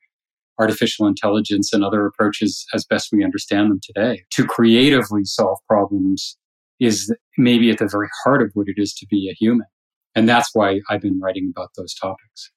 artificial 0.59 1.07
intelligence 1.07 1.71
and 1.71 1.83
other 1.83 2.05
approaches 2.05 2.65
as 2.73 2.85
best 2.85 3.09
we 3.11 3.23
understand 3.23 3.71
them 3.71 3.79
today. 3.81 4.23
To 4.31 4.45
creatively 4.45 5.23
solve 5.23 5.59
problems 5.67 6.37
is 6.79 7.13
maybe 7.37 7.69
at 7.69 7.77
the 7.77 7.87
very 7.87 8.09
heart 8.23 8.41
of 8.41 8.51
what 8.53 8.67
it 8.67 8.79
is 8.81 8.93
to 8.95 9.07
be 9.09 9.29
a 9.31 9.35
human. 9.35 9.67
And 10.15 10.27
that's 10.27 10.49
why 10.53 10.81
I've 10.89 11.01
been 11.01 11.19
writing 11.19 11.51
about 11.55 11.69
those 11.77 11.93
topics. 11.93 12.51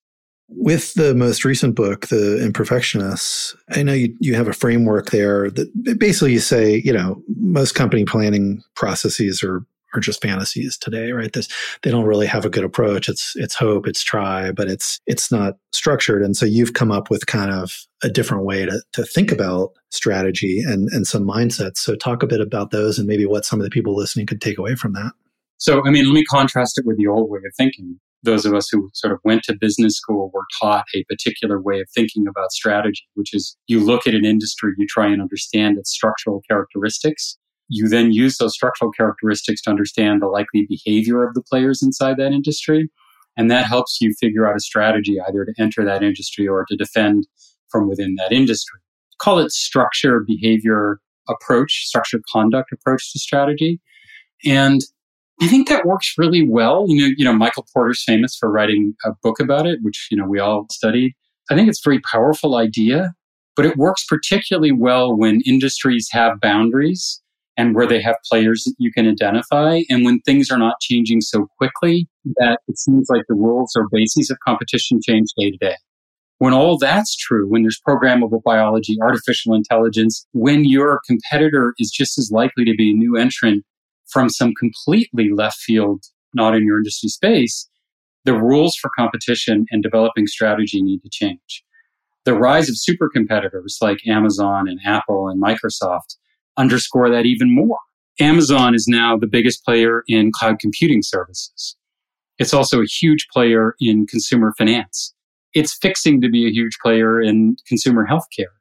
With 0.53 0.95
the 0.95 1.15
most 1.15 1.45
recent 1.45 1.75
book, 1.75 2.09
The 2.09 2.39
Imperfectionists, 2.43 3.55
I 3.71 3.83
know 3.83 3.93
you, 3.93 4.15
you 4.21 4.35
have 4.35 4.49
a 4.49 4.53
framework 4.53 5.11
there 5.11 5.49
that 5.51 5.99
basically 5.99 6.33
you 6.33 6.41
say, 6.41 6.83
you 6.85 6.93
know, 6.93 7.23
most 7.37 7.75
company 7.75 8.05
planning 8.05 8.63
processes 8.75 9.43
are 9.43 9.65
are 9.95 10.01
just 10.01 10.23
fantasies 10.23 10.77
today, 10.79 11.13
right? 11.13 11.33
This, 11.33 11.49
they 11.83 11.91
don't 11.91 12.05
really 12.05 12.27
have 12.27 12.45
a 12.45 12.51
good 12.51 12.65
approach. 12.65 13.09
It's 13.09 13.35
it's 13.37 13.55
hope, 13.55 13.87
it's 13.87 14.03
try, 14.03 14.53
but 14.53 14.69
it's 14.69 15.01
it's 15.07 15.33
not 15.33 15.55
structured. 15.73 16.23
And 16.23 16.37
so 16.37 16.47
you've 16.47 16.75
come 16.75 16.93
up 16.93 17.11
with 17.11 17.27
kind 17.27 17.51
of 17.51 17.87
a 18.03 18.09
different 18.09 18.45
way 18.45 18.67
to 18.67 18.83
to 18.93 19.05
think 19.05 19.33
about 19.33 19.73
strategy 19.91 20.63
and 20.65 20.89
and 20.91 21.07
some 21.07 21.27
mindsets. 21.27 21.79
So 21.79 21.97
talk 21.97 22.23
a 22.23 22.27
bit 22.27 22.41
about 22.41 22.71
those 22.71 22.99
and 22.99 23.09
maybe 23.09 23.27
what 23.27 23.45
some 23.45 23.61
of 23.61 23.65
the 23.65 23.71
people 23.71 23.97
listening 23.97 24.27
could 24.27 24.41
take 24.41 24.59
away 24.59 24.75
from 24.75 24.93
that. 24.95 25.13
So 25.59 25.85
I 25.87 25.91
mean, 25.91 26.07
let 26.07 26.15
me 26.15 26.25
contrast 26.25 26.79
it 26.79 26.87
with 26.87 26.97
the 26.97 27.07
old 27.07 27.31
way 27.31 27.41
of 27.45 27.55
thinking. 27.57 27.99
Those 28.23 28.45
of 28.45 28.55
us 28.55 28.69
who 28.71 28.91
sort 28.93 29.13
of 29.13 29.21
went 29.25 29.45
to 29.45 29.57
business 29.59 29.97
school 29.97 30.31
were 30.35 30.45
taught 30.61 30.85
a 30.95 31.05
particular 31.05 31.61
way 31.61 31.81
of 31.81 31.89
thinking 31.95 32.27
about 32.29 32.53
strategy, 32.53 33.09
which 33.15 33.35
is 33.35 33.57
you 33.67 33.81
look 33.81 34.07
at 34.07 34.15
an 34.15 34.25
industry, 34.25 34.73
you 34.77 34.87
try 34.87 35.07
and 35.07 35.23
understand 35.23 35.79
its 35.79 35.91
structural 35.91 36.43
characteristics, 36.49 37.39
you 37.69 37.89
then 37.89 38.13
use 38.13 38.37
those 38.37 38.53
structural 38.53 38.91
characteristics 38.91 39.63
to 39.63 39.71
understand 39.71 40.21
the 40.21 40.27
likely 40.27 40.67
behavior 40.69 41.27
of 41.27 41.35
the 41.35 41.43
players 41.43 41.83
inside 41.83 42.17
that 42.19 42.33
industry. 42.33 42.91
And 43.37 43.51
that 43.51 43.67
helps 43.67 43.99
you 44.01 44.13
figure 44.21 44.47
out 44.47 44.57
a 44.57 44.61
strategy 44.61 45.19
either 45.21 45.45
to 45.45 45.55
enter 45.59 45.85
that 45.85 46.03
industry 46.03 46.47
or 46.49 46.67
to 46.69 46.77
defend 46.77 47.27
from 47.69 47.89
within 47.89 48.17
that 48.17 48.33
industry. 48.33 48.81
Call 49.19 49.39
it 49.39 49.53
structure 49.53 50.21
behavior 50.27 50.99
approach, 51.29 51.87
structure 51.87 52.21
conduct 52.31 52.73
approach 52.73 53.13
to 53.13 53.19
strategy. 53.19 53.81
And 54.45 54.81
I 55.43 55.49
think 55.49 55.69
that 55.69 55.87
works 55.87 56.15
really 56.19 56.47
well. 56.47 56.85
You 56.89 57.09
know, 57.09 57.15
you 57.17 57.25
know, 57.25 57.33
Michael 57.33 57.67
Porter's 57.73 58.05
famous 58.05 58.37
for 58.39 58.51
writing 58.51 58.95
a 59.05 59.13
book 59.23 59.41
about 59.41 59.67
it, 59.67 59.79
which, 59.83 60.09
you 60.11 60.17
know, 60.19 60.27
we 60.27 60.39
all 60.39 60.67
studied. 60.71 61.13
I 61.51 61.55
think 61.55 61.69
it's 61.69 61.81
a 61.81 61.89
very 61.89 62.01
powerful 62.01 62.57
idea, 62.57 63.15
but 63.57 63.65
it 63.65 63.77
works 63.77 64.05
particularly 64.05 64.73
well 64.73 65.17
when 65.17 65.41
industries 65.47 66.09
have 66.13 66.41
boundaries 66.41 67.23
and 67.57 67.75
where 67.75 67.87
they 67.87 68.03
have 68.03 68.17
players 68.31 68.65
that 68.65 68.75
you 68.79 68.93
can 68.93 69.09
identify. 69.09 69.81
And 69.89 70.05
when 70.05 70.21
things 70.21 70.51
are 70.51 70.59
not 70.59 70.81
changing 70.81 71.23
so 71.23 71.47
quickly 71.59 72.07
that 72.37 72.59
it 72.69 72.79
seems 72.79 73.09
like 73.09 73.23
the 73.29 73.35
rules 73.35 73.73
or 73.77 73.89
bases 73.91 74.31
of 74.31 74.39
competition 74.47 75.01
change 75.03 75.29
day 75.39 75.51
to 75.51 75.57
day. 75.57 75.77
When 76.39 76.55
all 76.55 76.79
that's 76.79 77.17
true, 77.17 77.47
when 77.49 77.63
there's 77.63 77.81
programmable 77.87 78.43
biology, 78.43 78.97
artificial 79.03 79.55
intelligence, 79.55 80.27
when 80.33 80.65
your 80.65 81.01
competitor 81.07 81.75
is 81.79 81.91
just 81.91 82.19
as 82.19 82.31
likely 82.31 82.65
to 82.65 82.75
be 82.75 82.91
a 82.91 82.95
new 82.95 83.17
entrant 83.17 83.65
from 84.11 84.29
some 84.29 84.53
completely 84.59 85.31
left 85.31 85.59
field, 85.59 86.05
not 86.35 86.55
in 86.55 86.65
your 86.65 86.79
industry 86.79 87.09
space, 87.09 87.69
the 88.25 88.35
rules 88.35 88.77
for 88.77 88.91
competition 88.97 89.67
and 89.71 89.83
developing 89.83 90.27
strategy 90.27 90.83
need 90.83 91.01
to 91.03 91.09
change. 91.11 91.65
The 92.25 92.35
rise 92.35 92.69
of 92.69 92.79
super 92.79 93.09
competitors 93.09 93.79
like 93.81 94.07
Amazon 94.07 94.69
and 94.69 94.79
Apple 94.85 95.29
and 95.29 95.43
Microsoft 95.43 96.17
underscore 96.57 97.11
that 97.11 97.25
even 97.25 97.55
more. 97.55 97.79
Amazon 98.21 98.75
is 98.75 98.87
now 98.87 99.17
the 99.17 99.27
biggest 99.27 99.65
player 99.65 100.03
in 100.07 100.31
cloud 100.33 100.59
computing 100.59 101.03
services. 101.03 101.77
It's 102.39 102.53
also 102.53 102.81
a 102.81 102.87
huge 102.87 103.27
player 103.33 103.75
in 103.81 104.07
consumer 104.07 104.53
finance. 104.59 105.15
It's 105.55 105.77
fixing 105.81 106.21
to 106.21 106.29
be 106.29 106.47
a 106.47 106.51
huge 106.51 106.77
player 106.83 107.21
in 107.21 107.57
consumer 107.67 108.07
healthcare. 108.07 108.53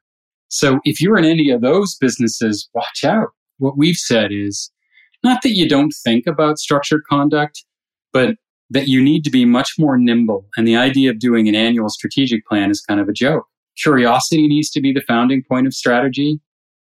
So 0.48 0.80
if 0.84 1.00
you're 1.00 1.18
in 1.18 1.24
any 1.24 1.50
of 1.50 1.60
those 1.60 1.96
businesses, 1.96 2.68
watch 2.74 3.04
out. 3.04 3.28
What 3.58 3.76
we've 3.76 3.96
said 3.96 4.32
is 4.32 4.72
not 5.22 5.42
that 5.42 5.54
you 5.54 5.68
don't 5.68 5.92
think 6.04 6.26
about 6.26 6.58
structured 6.58 7.02
conduct, 7.08 7.64
but 8.12 8.36
that 8.70 8.88
you 8.88 9.02
need 9.02 9.24
to 9.24 9.30
be 9.30 9.44
much 9.44 9.74
more 9.78 9.98
nimble. 9.98 10.46
And 10.56 10.66
the 10.66 10.76
idea 10.76 11.10
of 11.10 11.18
doing 11.18 11.48
an 11.48 11.54
annual 11.54 11.88
strategic 11.88 12.46
plan 12.46 12.70
is 12.70 12.80
kind 12.80 13.00
of 13.00 13.08
a 13.08 13.12
joke. 13.12 13.46
Curiosity 13.82 14.46
needs 14.46 14.70
to 14.70 14.80
be 14.80 14.92
the 14.92 15.02
founding 15.02 15.42
point 15.42 15.66
of 15.66 15.74
strategy. 15.74 16.40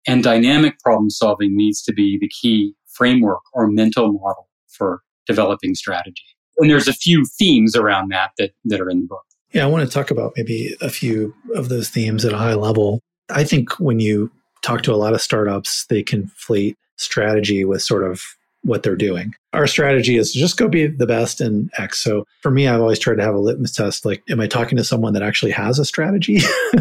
And 0.07 0.23
dynamic 0.23 0.79
problem 0.79 1.09
solving 1.09 1.55
needs 1.55 1.81
to 1.83 1.93
be 1.93 2.17
the 2.19 2.29
key 2.29 2.75
framework 2.87 3.41
or 3.53 3.67
mental 3.67 4.13
model 4.13 4.49
for 4.67 5.01
developing 5.25 5.75
strategy. 5.75 6.23
And 6.57 6.69
there's 6.69 6.87
a 6.87 6.93
few 6.93 7.25
themes 7.37 7.75
around 7.75 8.11
that, 8.11 8.31
that 8.37 8.51
that 8.65 8.79
are 8.79 8.89
in 8.89 9.01
the 9.01 9.07
book. 9.07 9.23
Yeah, 9.51 9.63
I 9.63 9.67
want 9.67 9.87
to 9.87 9.93
talk 9.93 10.11
about 10.11 10.33
maybe 10.35 10.75
a 10.81 10.89
few 10.89 11.33
of 11.55 11.69
those 11.69 11.89
themes 11.89 12.25
at 12.25 12.33
a 12.33 12.37
high 12.37 12.53
level. 12.53 13.01
I 13.29 13.43
think 13.43 13.79
when 13.79 13.99
you 13.99 14.31
talk 14.61 14.81
to 14.83 14.93
a 14.93 14.95
lot 14.95 15.13
of 15.13 15.21
startups, 15.21 15.85
they 15.87 16.03
conflate 16.03 16.75
strategy 16.97 17.65
with 17.65 17.81
sort 17.81 18.03
of 18.03 18.21
what 18.65 18.81
they're 18.81 18.95
doing. 18.95 19.33
Our 19.53 19.67
strategy 19.67 20.17
is 20.17 20.33
just 20.33 20.57
go 20.57 20.67
be 20.67 20.87
the 20.87 21.05
best 21.05 21.39
in 21.39 21.69
X. 21.77 21.99
So 21.99 22.25
for 22.41 22.49
me, 22.49 22.67
I've 22.67 22.81
always 22.81 22.97
tried 22.97 23.15
to 23.17 23.23
have 23.23 23.35
a 23.35 23.39
litmus 23.39 23.71
test 23.71 24.05
like, 24.05 24.23
am 24.27 24.39
I 24.39 24.47
talking 24.47 24.75
to 24.77 24.83
someone 24.83 25.13
that 25.13 25.21
actually 25.21 25.51
has 25.51 25.77
a 25.77 25.85
strategy? 25.85 26.39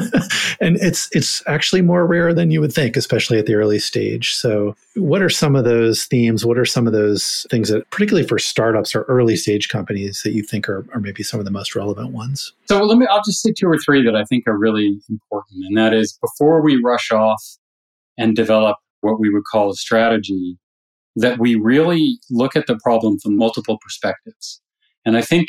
and 0.60 0.76
it's 0.80 1.08
it's 1.12 1.42
actually 1.46 1.82
more 1.82 2.06
rare 2.06 2.32
than 2.32 2.50
you 2.50 2.60
would 2.62 2.72
think, 2.72 2.96
especially 2.96 3.38
at 3.38 3.44
the 3.44 3.54
early 3.54 3.78
stage. 3.78 4.34
So 4.34 4.74
what 4.96 5.20
are 5.20 5.28
some 5.28 5.54
of 5.54 5.64
those 5.64 6.04
themes? 6.06 6.44
What 6.44 6.58
are 6.58 6.64
some 6.64 6.86
of 6.86 6.94
those 6.94 7.46
things 7.50 7.68
that 7.68 7.88
particularly 7.90 8.26
for 8.26 8.38
startups 8.38 8.94
or 8.94 9.02
early 9.02 9.36
stage 9.36 9.68
companies 9.68 10.22
that 10.24 10.32
you 10.32 10.42
think 10.42 10.68
are, 10.68 10.86
are 10.94 11.00
maybe 11.00 11.22
some 11.22 11.38
of 11.38 11.44
the 11.44 11.52
most 11.52 11.76
relevant 11.76 12.12
ones? 12.12 12.54
So 12.64 12.82
let 12.82 12.96
me 12.96 13.06
I'll 13.10 13.22
just 13.22 13.42
say 13.42 13.52
two 13.52 13.68
or 13.68 13.78
three 13.78 14.02
that 14.04 14.16
I 14.16 14.24
think 14.24 14.48
are 14.48 14.58
really 14.58 15.00
important. 15.10 15.64
And 15.66 15.76
that 15.76 15.92
is 15.92 16.18
before 16.20 16.62
we 16.62 16.80
rush 16.82 17.12
off 17.12 17.42
and 18.16 18.34
develop 18.34 18.78
what 19.04 19.20
we 19.20 19.30
would 19.30 19.44
call 19.44 19.70
a 19.70 19.74
strategy, 19.74 20.58
that 21.16 21.38
we 21.38 21.54
really 21.54 22.18
look 22.30 22.56
at 22.56 22.66
the 22.66 22.78
problem 22.82 23.18
from 23.20 23.36
multiple 23.36 23.78
perspectives. 23.80 24.60
And 25.04 25.16
I 25.16 25.22
think, 25.22 25.48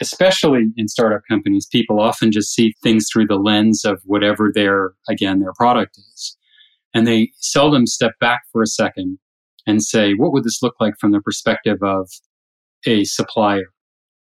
especially 0.00 0.66
in 0.76 0.88
startup 0.88 1.22
companies, 1.28 1.66
people 1.66 2.00
often 2.00 2.30
just 2.30 2.54
see 2.54 2.74
things 2.82 3.06
through 3.12 3.26
the 3.26 3.36
lens 3.36 3.84
of 3.84 4.00
whatever 4.04 4.52
their, 4.54 4.92
again, 5.08 5.40
their 5.40 5.52
product 5.54 5.96
is. 5.98 6.36
And 6.94 7.06
they 7.06 7.32
seldom 7.36 7.86
step 7.86 8.12
back 8.20 8.42
for 8.52 8.62
a 8.62 8.66
second 8.66 9.18
and 9.66 9.82
say, 9.82 10.12
what 10.12 10.32
would 10.32 10.44
this 10.44 10.62
look 10.62 10.74
like 10.78 10.94
from 11.00 11.12
the 11.12 11.20
perspective 11.20 11.78
of 11.82 12.10
a 12.86 13.04
supplier? 13.04 13.72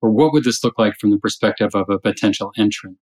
Or 0.03 0.11
what 0.11 0.33
would 0.33 0.45
this 0.45 0.63
look 0.65 0.79
like 0.79 0.95
from 0.99 1.11
the 1.11 1.19
perspective 1.19 1.71
of 1.75 1.91
a 1.91 1.99
potential 1.99 2.53
entrant? 2.57 2.99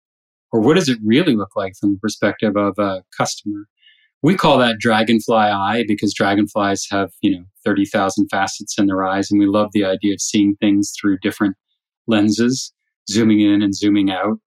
Or 0.52 0.62
what 0.62 0.76
does 0.76 0.88
it 0.88 1.00
really 1.04 1.36
look 1.36 1.56
like 1.56 1.74
from 1.80 1.94
the 1.94 2.00
perspective 2.00 2.56
of 2.56 2.76
a 2.78 3.04
customer? 3.18 3.68
We 4.22 4.36
call 4.36 4.58
that 4.60 4.78
dragonfly 4.80 5.36
eye 5.36 5.84
because 5.88 6.14
dragonflies 6.14 6.88
have, 6.90 7.12
you 7.22 7.32
know, 7.32 7.44
30,000 7.64 8.28
facets 8.30 8.78
in 8.78 8.88
their 8.88 9.04
eyes. 9.04 9.30
And 9.30 9.40
we 9.40 9.46
love 9.46 9.70
the 9.74 9.86
idea 9.86 10.14
of 10.14 10.22
seeing 10.22 10.56
things 10.56 10.94
through 11.00 11.20
different 11.22 11.56
lenses, 12.08 12.74
zooming 13.10 13.42
in 13.42 13.62
and 13.62 13.76
zooming 13.76 14.10
out. 14.10 14.40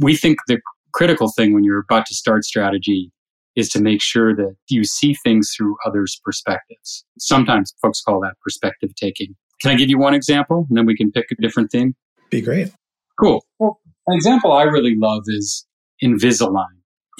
We 0.00 0.16
think 0.16 0.38
the 0.48 0.60
critical 0.94 1.30
thing 1.36 1.54
when 1.54 1.64
you're 1.64 1.84
about 1.88 2.06
to 2.06 2.14
start 2.14 2.44
strategy 2.44 3.12
is 3.56 3.68
to 3.68 3.80
make 3.80 4.00
sure 4.00 4.34
that 4.36 4.54
you 4.68 4.84
see 4.84 5.14
things 5.14 5.52
through 5.56 5.76
others' 5.84 6.20
perspectives. 6.24 7.04
Sometimes 7.18 7.74
folks 7.82 8.00
call 8.00 8.20
that 8.20 8.34
perspective 8.42 8.94
taking. 8.94 9.34
Can 9.60 9.72
I 9.72 9.74
give 9.74 9.88
you 9.88 9.98
one 9.98 10.14
example 10.14 10.66
and 10.68 10.78
then 10.78 10.86
we 10.86 10.96
can 10.96 11.10
pick 11.10 11.26
a 11.32 11.42
different 11.42 11.70
theme? 11.72 11.94
Be 12.30 12.40
great. 12.40 12.72
Cool. 13.18 13.44
Well, 13.58 13.80
an 14.06 14.16
example 14.16 14.52
I 14.52 14.62
really 14.62 14.94
love 14.96 15.24
is 15.26 15.66
Invisalign. 16.02 16.66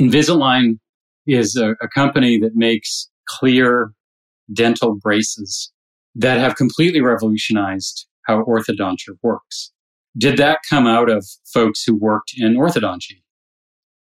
Invisalign 0.01 0.79
is 1.29 1.57
a, 1.57 1.73
a 1.83 1.89
company 1.89 2.39
that 2.39 2.57
makes 2.57 3.09
clear 3.29 3.93
dental 4.53 4.97
braces 4.97 5.71
that 6.15 6.39
have 6.39 6.57
completely 6.57 7.01
revolutionized 7.01 8.07
how 8.27 8.43
orthodontia 8.45 9.17
works. 9.23 9.73
Did 10.17 10.37
that 10.39 10.59
come 10.69 10.87
out 10.87 11.09
of 11.09 11.25
folks 11.53 11.85
who 11.85 11.95
worked 11.95 12.33
in 12.37 12.55
orthodonty? 12.55 13.23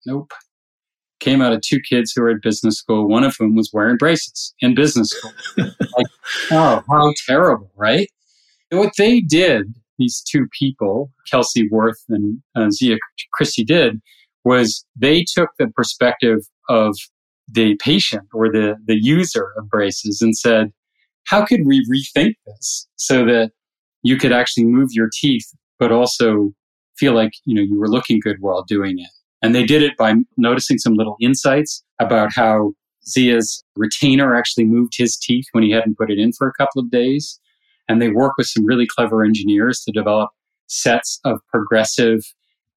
Nope. 0.06 0.32
Came 1.20 1.42
out 1.42 1.52
of 1.52 1.60
two 1.62 1.80
kids 1.80 2.12
who 2.12 2.22
were 2.22 2.30
at 2.30 2.42
business 2.42 2.78
school, 2.78 3.08
one 3.08 3.24
of 3.24 3.34
whom 3.38 3.54
was 3.54 3.70
wearing 3.72 3.96
braces 3.96 4.54
in 4.60 4.74
business 4.74 5.10
school. 5.10 5.32
like, 5.56 6.06
oh, 6.50 6.82
how 6.88 7.12
terrible, 7.26 7.70
right? 7.76 8.08
And 8.70 8.80
what 8.80 8.92
they 8.96 9.20
did, 9.20 9.74
these 9.98 10.22
two 10.22 10.46
people, 10.58 11.10
Kelsey 11.30 11.68
Wirth 11.70 12.02
and 12.08 12.42
uh, 12.54 12.70
Zia 12.70 12.96
Chishti 13.40 13.66
did, 13.66 14.00
was 14.44 14.84
they 14.94 15.24
took 15.24 15.50
the 15.58 15.68
perspective 15.68 16.40
of 16.68 16.96
the 17.48 17.76
patient 17.76 18.24
or 18.32 18.50
the, 18.50 18.76
the 18.86 18.98
user 19.00 19.52
of 19.56 19.68
braces 19.68 20.20
and 20.20 20.36
said, 20.36 20.72
how 21.26 21.44
could 21.44 21.60
we 21.64 21.84
rethink 21.90 22.34
this 22.46 22.88
so 22.96 23.24
that 23.24 23.52
you 24.02 24.16
could 24.16 24.32
actually 24.32 24.64
move 24.64 24.90
your 24.92 25.10
teeth, 25.12 25.46
but 25.78 25.92
also 25.92 26.52
feel 26.96 27.12
like, 27.12 27.32
you 27.44 27.54
know, 27.54 27.62
you 27.62 27.78
were 27.78 27.88
looking 27.88 28.20
good 28.20 28.36
while 28.40 28.62
doing 28.62 28.98
it. 28.98 29.10
And 29.42 29.54
they 29.54 29.64
did 29.64 29.82
it 29.82 29.96
by 29.96 30.14
noticing 30.36 30.78
some 30.78 30.94
little 30.94 31.16
insights 31.20 31.84
about 31.98 32.32
how 32.34 32.72
Zia's 33.06 33.62
retainer 33.76 34.34
actually 34.34 34.64
moved 34.64 34.94
his 34.96 35.16
teeth 35.16 35.46
when 35.52 35.62
he 35.62 35.70
hadn't 35.70 35.98
put 35.98 36.10
it 36.10 36.18
in 36.18 36.32
for 36.32 36.48
a 36.48 36.52
couple 36.52 36.80
of 36.80 36.90
days. 36.90 37.40
And 37.88 38.00
they 38.00 38.08
work 38.08 38.32
with 38.36 38.46
some 38.46 38.64
really 38.64 38.86
clever 38.86 39.24
engineers 39.24 39.82
to 39.84 39.92
develop 39.92 40.30
sets 40.66 41.20
of 41.24 41.40
progressive, 41.48 42.20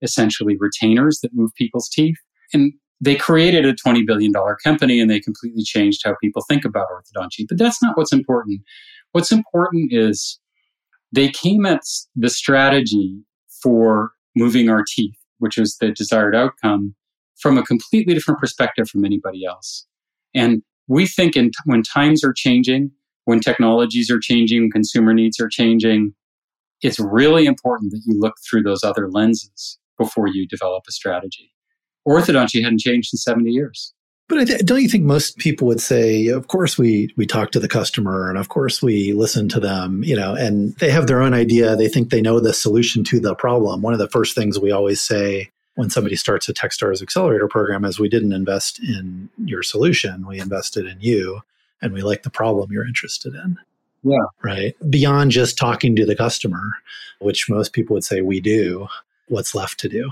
essentially 0.02 0.56
retainers 0.60 1.20
that 1.22 1.34
move 1.34 1.52
people's 1.56 1.90
teeth. 1.90 2.18
And 2.54 2.74
they 3.02 3.16
created 3.16 3.66
a 3.66 3.74
$20 3.74 4.06
billion 4.06 4.34
company 4.64 5.00
and 5.00 5.10
they 5.10 5.20
completely 5.20 5.64
changed 5.64 6.02
how 6.04 6.16
people 6.22 6.44
think 6.48 6.66
about 6.66 6.88
orthodontia. 6.90 7.46
But 7.48 7.58
that's 7.58 7.82
not 7.82 7.98
what's 7.98 8.12
important. 8.12 8.62
What's 9.14 9.32
important 9.32 9.92
is 9.94 10.40
they 11.12 11.30
came 11.30 11.66
at 11.66 11.82
the 12.16 12.30
strategy 12.30 13.22
for 13.64 14.12
moving 14.36 14.70
our 14.70 14.84
teeth, 14.88 15.18
which 15.40 15.58
was 15.58 15.78
the 15.78 15.92
desired 15.92 16.36
outcome, 16.36 16.96
from 17.40 17.58
a 17.58 17.64
completely 17.64 18.14
different 18.14 18.40
perspective 18.40 18.90
from 18.90 19.06
anybody 19.06 19.46
else. 19.46 19.86
And 20.36 20.62
we 20.88 21.08
think 21.08 21.36
in, 21.36 21.52
when 21.66 21.84
times 21.84 22.24
are 22.24 22.34
changing, 22.34 22.92
when 23.26 23.40
technologies 23.40 24.12
are 24.12 24.20
changing, 24.20 24.72
consumer 24.72 25.14
needs 25.14 25.40
are 25.40 25.48
changing, 25.48 26.14
it's 26.82 27.00
really 27.00 27.46
important 27.46 27.92
that 27.92 28.02
you 28.06 28.20
look 28.20 28.36
through 28.50 28.64
those 28.64 28.84
other 28.84 29.10
lenses 29.10 29.80
before 29.98 30.28
you 30.28 30.48
develop 30.48 30.84
a 30.88 30.92
strategy 30.92 31.52
orthodonty 32.10 32.64
hadn't 32.64 32.80
changed 32.80 33.14
in 33.14 33.18
70 33.18 33.50
years. 33.52 33.94
But 34.28 34.48
don't 34.64 34.82
you 34.82 34.90
think 34.90 35.06
most 35.06 35.38
people 35.38 35.66
would 35.68 35.82
say, 35.82 36.28
of 36.28 36.48
course 36.48 36.78
we 36.78 37.12
we 37.18 37.26
talk 37.26 37.50
to 37.52 37.60
the 37.60 37.68
customer 37.68 38.30
and 38.30 38.38
of 38.38 38.48
course 38.48 38.82
we 38.82 39.12
listen 39.14 39.50
to 39.50 39.60
them, 39.60 40.04
you 40.04 40.16
know, 40.16 40.36
and 40.36 40.76
they 40.76 40.92
have 40.92 41.08
their 41.08 41.22
own 41.22 41.34
idea. 41.34 41.76
They 41.76 41.88
think 41.88 42.12
they 42.12 42.22
know 42.22 42.40
the 42.40 42.54
solution 42.54 43.04
to 43.06 43.20
the 43.20 43.34
problem. 43.34 43.82
One 43.82 43.94
of 43.94 44.00
the 44.00 44.08
first 44.08 44.36
things 44.36 44.60
we 44.60 44.72
always 44.72 45.02
say 45.02 45.50
when 45.74 45.90
somebody 45.90 46.16
starts 46.16 46.48
a 46.48 46.54
Techstars 46.54 47.02
accelerator 47.02 47.48
program 47.48 47.86
is 47.86 48.00
we 48.00 48.10
didn't 48.10 48.34
invest 48.34 48.80
in 48.80 49.30
your 49.46 49.64
solution, 49.64 50.28
we 50.28 50.40
invested 50.40 50.86
in 50.86 51.02
you 51.02 51.42
and 51.82 51.92
we 51.92 52.04
like 52.04 52.22
the 52.22 52.30
problem 52.30 52.72
you're 52.72 52.86
interested 52.86 53.34
in. 53.34 53.58
Yeah. 54.04 54.26
Right. 54.44 54.76
Beyond 54.90 55.32
just 55.32 55.58
talking 55.58 55.96
to 55.96 56.06
the 56.06 56.16
customer, 56.16 56.62
which 57.20 57.50
most 57.50 57.74
people 57.74 57.96
would 57.96 58.04
say 58.04 58.22
we 58.22 58.40
do, 58.42 58.88
what's 59.28 59.56
left 59.56 59.80
to 59.80 59.90
do? 59.90 60.12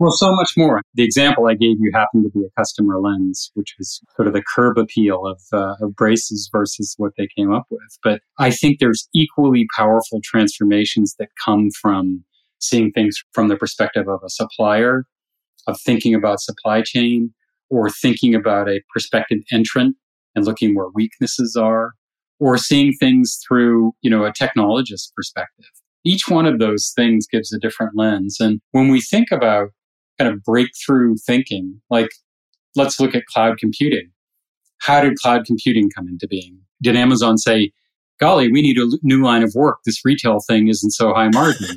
Well, 0.00 0.10
so 0.10 0.32
much 0.32 0.54
more. 0.56 0.82
The 0.94 1.04
example 1.04 1.46
I 1.46 1.54
gave 1.54 1.76
you 1.78 1.92
happened 1.94 2.24
to 2.24 2.30
be 2.30 2.44
a 2.44 2.50
customer 2.60 3.00
lens, 3.00 3.52
which 3.54 3.74
was 3.78 4.00
sort 4.16 4.26
of 4.26 4.34
the 4.34 4.42
curb 4.42 4.76
appeal 4.76 5.24
of, 5.24 5.40
uh, 5.52 5.76
of 5.80 5.94
braces 5.94 6.48
versus 6.50 6.94
what 6.98 7.12
they 7.16 7.28
came 7.36 7.52
up 7.52 7.66
with. 7.70 7.96
But 8.02 8.20
I 8.38 8.50
think 8.50 8.80
there's 8.80 9.08
equally 9.14 9.66
powerful 9.76 10.20
transformations 10.24 11.14
that 11.20 11.28
come 11.44 11.70
from 11.80 12.24
seeing 12.58 12.90
things 12.90 13.16
from 13.32 13.48
the 13.48 13.56
perspective 13.56 14.08
of 14.08 14.20
a 14.24 14.28
supplier, 14.28 15.04
of 15.68 15.78
thinking 15.80 16.14
about 16.14 16.40
supply 16.40 16.82
chain, 16.82 17.32
or 17.70 17.88
thinking 17.88 18.34
about 18.34 18.68
a 18.68 18.82
prospective 18.90 19.38
entrant 19.52 19.96
and 20.34 20.44
looking 20.44 20.74
where 20.74 20.88
weaknesses 20.92 21.56
are, 21.56 21.92
or 22.40 22.58
seeing 22.58 22.92
things 22.98 23.38
through, 23.46 23.92
you 24.02 24.10
know, 24.10 24.24
a 24.24 24.32
technologist 24.32 25.12
perspective. 25.14 25.66
Each 26.04 26.28
one 26.28 26.46
of 26.46 26.58
those 26.58 26.92
things 26.96 27.26
gives 27.30 27.52
a 27.52 27.58
different 27.60 27.92
lens. 27.96 28.38
And 28.40 28.60
when 28.72 28.88
we 28.88 29.00
think 29.00 29.28
about 29.30 29.68
kind 30.18 30.32
of 30.32 30.42
breakthrough 30.42 31.16
thinking. 31.26 31.80
Like, 31.90 32.10
let's 32.76 33.00
look 33.00 33.14
at 33.14 33.26
cloud 33.26 33.58
computing. 33.58 34.10
How 34.80 35.00
did 35.00 35.16
cloud 35.16 35.44
computing 35.46 35.90
come 35.90 36.08
into 36.08 36.28
being? 36.28 36.58
Did 36.82 36.96
Amazon 36.96 37.38
say, 37.38 37.72
golly, 38.20 38.50
we 38.50 38.62
need 38.62 38.78
a 38.78 38.90
new 39.02 39.22
line 39.24 39.42
of 39.42 39.52
work. 39.54 39.78
This 39.84 40.04
retail 40.04 40.38
thing 40.46 40.68
isn't 40.68 40.90
so 40.90 41.12
high 41.14 41.28
margin? 41.28 41.76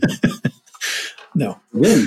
no. 1.36 1.60
They, 1.73 2.06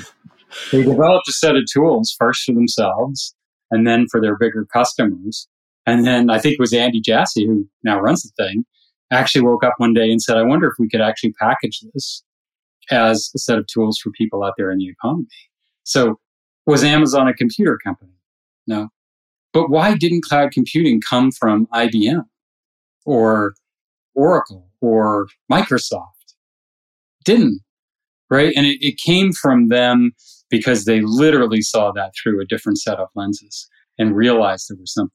they 0.72 0.82
developed 0.82 1.28
a 1.28 1.32
set 1.32 1.56
of 1.56 1.64
tools 1.72 2.14
first 2.18 2.44
for 2.44 2.52
themselves 2.52 3.34
and 3.70 3.86
then 3.86 4.06
for 4.10 4.20
their 4.20 4.36
bigger 4.36 4.66
customers. 4.72 5.48
And 5.86 6.06
then 6.06 6.30
I 6.30 6.38
think 6.38 6.54
it 6.54 6.60
was 6.60 6.72
Andy 6.72 7.00
Jassy, 7.00 7.46
who 7.46 7.66
now 7.82 8.00
runs 8.00 8.22
the 8.22 8.30
thing, 8.44 8.64
actually 9.10 9.42
woke 9.42 9.64
up 9.64 9.74
one 9.78 9.94
day 9.94 10.10
and 10.10 10.20
said, 10.20 10.36
I 10.36 10.42
wonder 10.42 10.68
if 10.68 10.74
we 10.78 10.88
could 10.88 11.00
actually 11.00 11.32
package 11.32 11.80
this 11.92 12.22
as 12.90 13.30
a 13.34 13.38
set 13.38 13.58
of 13.58 13.66
tools 13.66 13.98
for 13.98 14.10
people 14.10 14.44
out 14.44 14.54
there 14.56 14.70
in 14.70 14.78
the 14.78 14.88
economy. 14.88 15.26
So 15.84 16.18
was 16.66 16.84
Amazon 16.84 17.28
a 17.28 17.34
computer 17.34 17.78
company? 17.82 18.12
No. 18.66 18.88
But 19.52 19.70
why 19.70 19.96
didn't 19.96 20.24
cloud 20.24 20.52
computing 20.52 21.00
come 21.00 21.30
from 21.32 21.66
IBM 21.74 22.24
or 23.04 23.54
Oracle 24.14 24.68
or 24.80 25.28
Microsoft? 25.50 26.04
Didn't, 27.24 27.60
right? 28.30 28.52
And 28.56 28.66
it, 28.66 28.78
it 28.80 28.96
came 28.98 29.32
from 29.32 29.68
them 29.68 30.12
because 30.48 30.84
they 30.84 31.00
literally 31.00 31.62
saw 31.62 31.92
that 31.92 32.12
through 32.20 32.40
a 32.40 32.46
different 32.46 32.78
set 32.78 32.98
of 32.98 33.08
lenses 33.14 33.68
and 33.98 34.14
realized 34.14 34.66
there 34.68 34.76
was 34.78 34.94
something. 34.94 35.12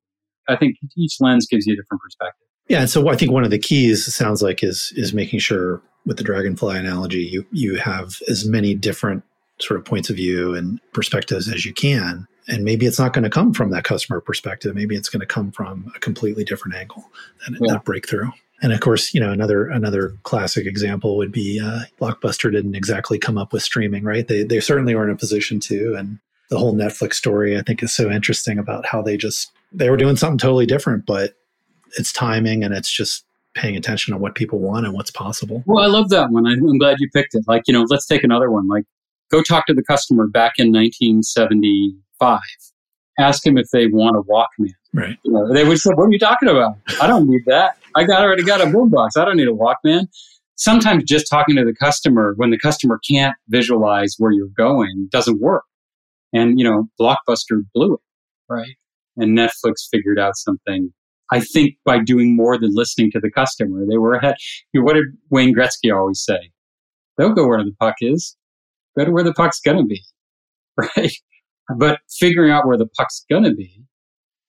I 0.47 0.55
think 0.55 0.75
each 0.95 1.15
lens 1.19 1.47
gives 1.49 1.65
you 1.65 1.73
a 1.73 1.75
different 1.75 2.01
perspective. 2.01 2.47
Yeah, 2.67 2.81
and 2.81 2.89
so 2.89 3.07
I 3.09 3.15
think 3.15 3.31
one 3.31 3.43
of 3.43 3.51
the 3.51 3.59
keys 3.59 4.13
sounds 4.13 4.41
like 4.41 4.63
is 4.63 4.91
is 4.95 5.13
making 5.13 5.39
sure 5.39 5.81
with 6.05 6.17
the 6.17 6.23
dragonfly 6.23 6.77
analogy, 6.77 7.23
you 7.23 7.45
you 7.51 7.75
have 7.75 8.15
as 8.27 8.45
many 8.45 8.75
different 8.75 9.23
sort 9.59 9.79
of 9.79 9.85
points 9.85 10.09
of 10.09 10.15
view 10.15 10.53
and 10.53 10.79
perspectives 10.93 11.49
as 11.51 11.65
you 11.65 11.73
can. 11.73 12.27
and 12.47 12.63
maybe 12.63 12.85
it's 12.85 12.99
not 12.99 13.11
going 13.11 13.23
to 13.23 13.29
come 13.29 13.53
from 13.53 13.71
that 13.71 13.83
customer 13.83 14.21
perspective. 14.21 14.75
Maybe 14.75 14.95
it's 14.95 15.09
going 15.09 15.21
to 15.21 15.25
come 15.25 15.51
from 15.51 15.91
a 15.95 15.99
completely 15.99 16.43
different 16.43 16.75
angle 16.75 17.09
that, 17.47 17.57
yeah. 17.59 17.73
that 17.73 17.85
breakthrough. 17.85 18.29
And 18.61 18.71
of 18.71 18.79
course 18.79 19.13
you 19.13 19.19
know 19.19 19.31
another 19.31 19.67
another 19.67 20.15
classic 20.23 20.65
example 20.65 21.17
would 21.17 21.31
be 21.31 21.59
uh, 21.59 21.81
blockbuster 21.99 22.51
didn't 22.51 22.75
exactly 22.75 23.17
come 23.17 23.37
up 23.37 23.51
with 23.53 23.63
streaming 23.63 24.03
right? 24.03 24.27
They, 24.27 24.43
they 24.43 24.59
certainly 24.59 24.95
were 24.95 25.03
in 25.03 25.09
a 25.09 25.17
position 25.17 25.59
to 25.61 25.95
and 25.95 26.19
the 26.49 26.59
whole 26.59 26.75
netflix 26.75 27.15
story 27.15 27.57
i 27.57 27.61
think 27.63 27.81
is 27.81 27.91
so 27.91 28.11
interesting 28.11 28.59
about 28.59 28.85
how 28.85 29.01
they 29.01 29.17
just 29.17 29.51
they 29.71 29.89
were 29.89 29.97
doing 29.97 30.15
something 30.15 30.37
totally 30.37 30.67
different 30.67 31.03
but 31.07 31.33
it's 31.97 32.13
timing 32.13 32.63
and 32.63 32.71
it's 32.73 32.91
just 32.91 33.25
paying 33.55 33.75
attention 33.75 34.13
to 34.13 34.17
what 34.17 34.35
people 34.35 34.59
want 34.59 34.85
and 34.85 34.93
what's 34.93 35.11
possible. 35.11 35.63
Well 35.65 35.83
i 35.83 35.87
love 35.87 36.09
that 36.09 36.29
one. 36.29 36.45
I'm 36.45 36.77
glad 36.77 36.97
you 36.99 37.09
picked 37.09 37.35
it. 37.35 37.45
Like 37.47 37.63
you 37.67 37.73
know 37.73 37.85
let's 37.89 38.05
take 38.05 38.23
another 38.23 38.51
one. 38.51 38.67
Like 38.67 38.85
go 39.31 39.41
talk 39.41 39.65
to 39.67 39.73
the 39.73 39.83
customer 39.83 40.27
back 40.27 40.53
in 40.57 40.71
1975 40.71 42.39
ask 43.17 43.45
him 43.45 43.57
if 43.57 43.69
they 43.71 43.87
want 43.87 44.17
a 44.17 44.21
walkman. 44.21 44.73
Right. 44.93 45.17
You 45.23 45.31
know, 45.31 45.53
they 45.53 45.63
would 45.63 45.79
say 45.79 45.91
what 45.93 46.05
are 46.05 46.11
you 46.11 46.19
talking 46.19 46.49
about? 46.49 46.77
I 47.01 47.07
don't 47.07 47.29
need 47.29 47.43
that. 47.47 47.77
I 47.95 48.03
got 48.03 48.23
already 48.23 48.43
got 48.43 48.61
a 48.61 48.65
boombox 48.65 49.11
i 49.17 49.25
don't 49.25 49.37
need 49.37 49.47
a 49.47 49.51
walkman. 49.51 50.07
Sometimes 50.57 51.03
just 51.03 51.27
talking 51.29 51.55
to 51.55 51.65
the 51.65 51.75
customer 51.75 52.33
when 52.37 52.49
the 52.49 52.59
customer 52.59 52.99
can't 53.09 53.35
visualize 53.49 54.15
where 54.17 54.31
you're 54.31 54.47
going 54.57 55.09
doesn't 55.11 55.41
work. 55.41 55.63
And 56.33 56.59
you 56.59 56.65
know 56.65 56.87
blockbuster 56.99 57.61
blew 57.73 57.95
it. 57.95 57.99
Right. 58.49 58.75
And 59.17 59.37
netflix 59.37 59.87
figured 59.89 60.19
out 60.19 60.35
something. 60.35 60.93
I 61.31 61.39
think 61.39 61.75
by 61.83 61.99
doing 61.99 62.35
more 62.35 62.57
than 62.59 62.69
listening 62.73 63.09
to 63.11 63.19
the 63.19 63.31
customer, 63.31 63.83
they 63.89 63.97
were 63.97 64.13
ahead. 64.13 64.35
What 64.73 64.93
did 64.93 65.05
Wayne 65.31 65.55
Gretzky 65.55 65.91
always 65.91 66.23
say? 66.23 66.51
Don't 67.17 67.33
go 67.33 67.47
where 67.47 67.63
the 67.63 67.73
puck 67.79 67.95
is 68.01 68.35
go 68.97 69.11
where 69.11 69.23
the 69.23 69.33
puck's 69.33 69.59
going 69.59 69.77
to 69.77 69.85
be, 69.85 70.03
right? 70.77 71.13
But 71.77 71.99
figuring 72.09 72.51
out 72.51 72.67
where 72.67 72.77
the 72.77 72.87
puck's 72.87 73.25
going 73.29 73.43
to 73.43 73.53
be 73.53 73.83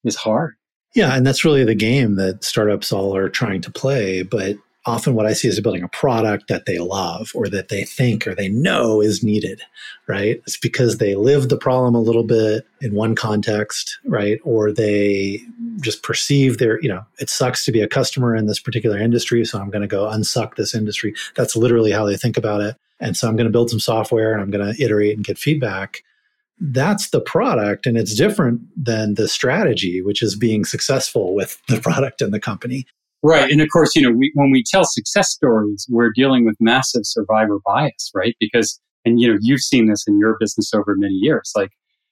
is 0.04 0.16
hard. 0.16 0.54
Yeah, 0.94 1.14
and 1.14 1.26
that's 1.26 1.44
really 1.44 1.64
the 1.64 1.74
game 1.74 2.14
that 2.16 2.42
startups 2.44 2.92
all 2.92 3.14
are 3.14 3.28
trying 3.28 3.60
to 3.62 3.70
play. 3.70 4.22
But 4.22 4.56
often 4.86 5.14
what 5.14 5.26
I 5.26 5.32
see 5.32 5.48
is 5.48 5.60
building 5.60 5.82
a 5.82 5.88
product 5.88 6.48
that 6.48 6.64
they 6.64 6.78
love 6.78 7.32
or 7.34 7.48
that 7.48 7.68
they 7.68 7.84
think 7.84 8.26
or 8.26 8.34
they 8.34 8.48
know 8.48 9.02
is 9.02 9.22
needed, 9.22 9.60
right? 10.06 10.40
It's 10.46 10.56
because 10.56 10.98
they 10.98 11.16
live 11.16 11.48
the 11.48 11.56
problem 11.56 11.94
a 11.94 12.00
little 12.00 12.22
bit 12.22 12.64
in 12.80 12.94
one 12.94 13.14
context, 13.14 13.98
right? 14.06 14.38
Or 14.44 14.72
they 14.72 15.40
just 15.80 16.02
perceive 16.02 16.58
their, 16.58 16.80
you 16.80 16.88
know, 16.88 17.04
it 17.18 17.28
sucks 17.28 17.64
to 17.64 17.72
be 17.72 17.80
a 17.80 17.88
customer 17.88 18.34
in 18.34 18.46
this 18.46 18.60
particular 18.60 18.98
industry, 18.98 19.44
so 19.44 19.60
I'm 19.60 19.70
going 19.70 19.82
to 19.82 19.88
go 19.88 20.04
unsuck 20.04 20.54
this 20.54 20.74
industry. 20.74 21.14
That's 21.34 21.56
literally 21.56 21.90
how 21.90 22.06
they 22.06 22.16
think 22.16 22.36
about 22.36 22.60
it. 22.60 22.76
And 23.00 23.16
so 23.16 23.28
I'm 23.28 23.36
going 23.36 23.46
to 23.46 23.52
build 23.52 23.70
some 23.70 23.80
software 23.80 24.32
and 24.32 24.40
I'm 24.40 24.50
going 24.50 24.74
to 24.74 24.82
iterate 24.82 25.16
and 25.16 25.24
get 25.24 25.38
feedback. 25.38 26.02
That's 26.58 27.10
the 27.10 27.20
product. 27.20 27.86
And 27.86 27.98
it's 27.98 28.14
different 28.14 28.62
than 28.76 29.14
the 29.14 29.28
strategy, 29.28 30.00
which 30.00 30.22
is 30.22 30.34
being 30.34 30.64
successful 30.64 31.34
with 31.34 31.60
the 31.68 31.80
product 31.82 32.22
and 32.22 32.32
the 32.32 32.40
company. 32.40 32.86
Right. 33.22 33.50
And 33.50 33.60
of 33.60 33.68
course, 33.72 33.96
you 33.96 34.02
know, 34.02 34.12
we, 34.12 34.30
when 34.34 34.50
we 34.50 34.62
tell 34.62 34.84
success 34.84 35.30
stories, 35.30 35.86
we're 35.90 36.12
dealing 36.14 36.44
with 36.44 36.56
massive 36.60 37.02
survivor 37.04 37.58
bias, 37.64 38.10
right? 38.14 38.36
Because, 38.38 38.80
and 39.04 39.20
you 39.20 39.28
know, 39.28 39.38
you've 39.40 39.60
seen 39.60 39.88
this 39.88 40.04
in 40.06 40.18
your 40.18 40.36
business 40.38 40.72
over 40.72 40.94
many 40.96 41.14
years. 41.14 41.52
Like 41.56 41.70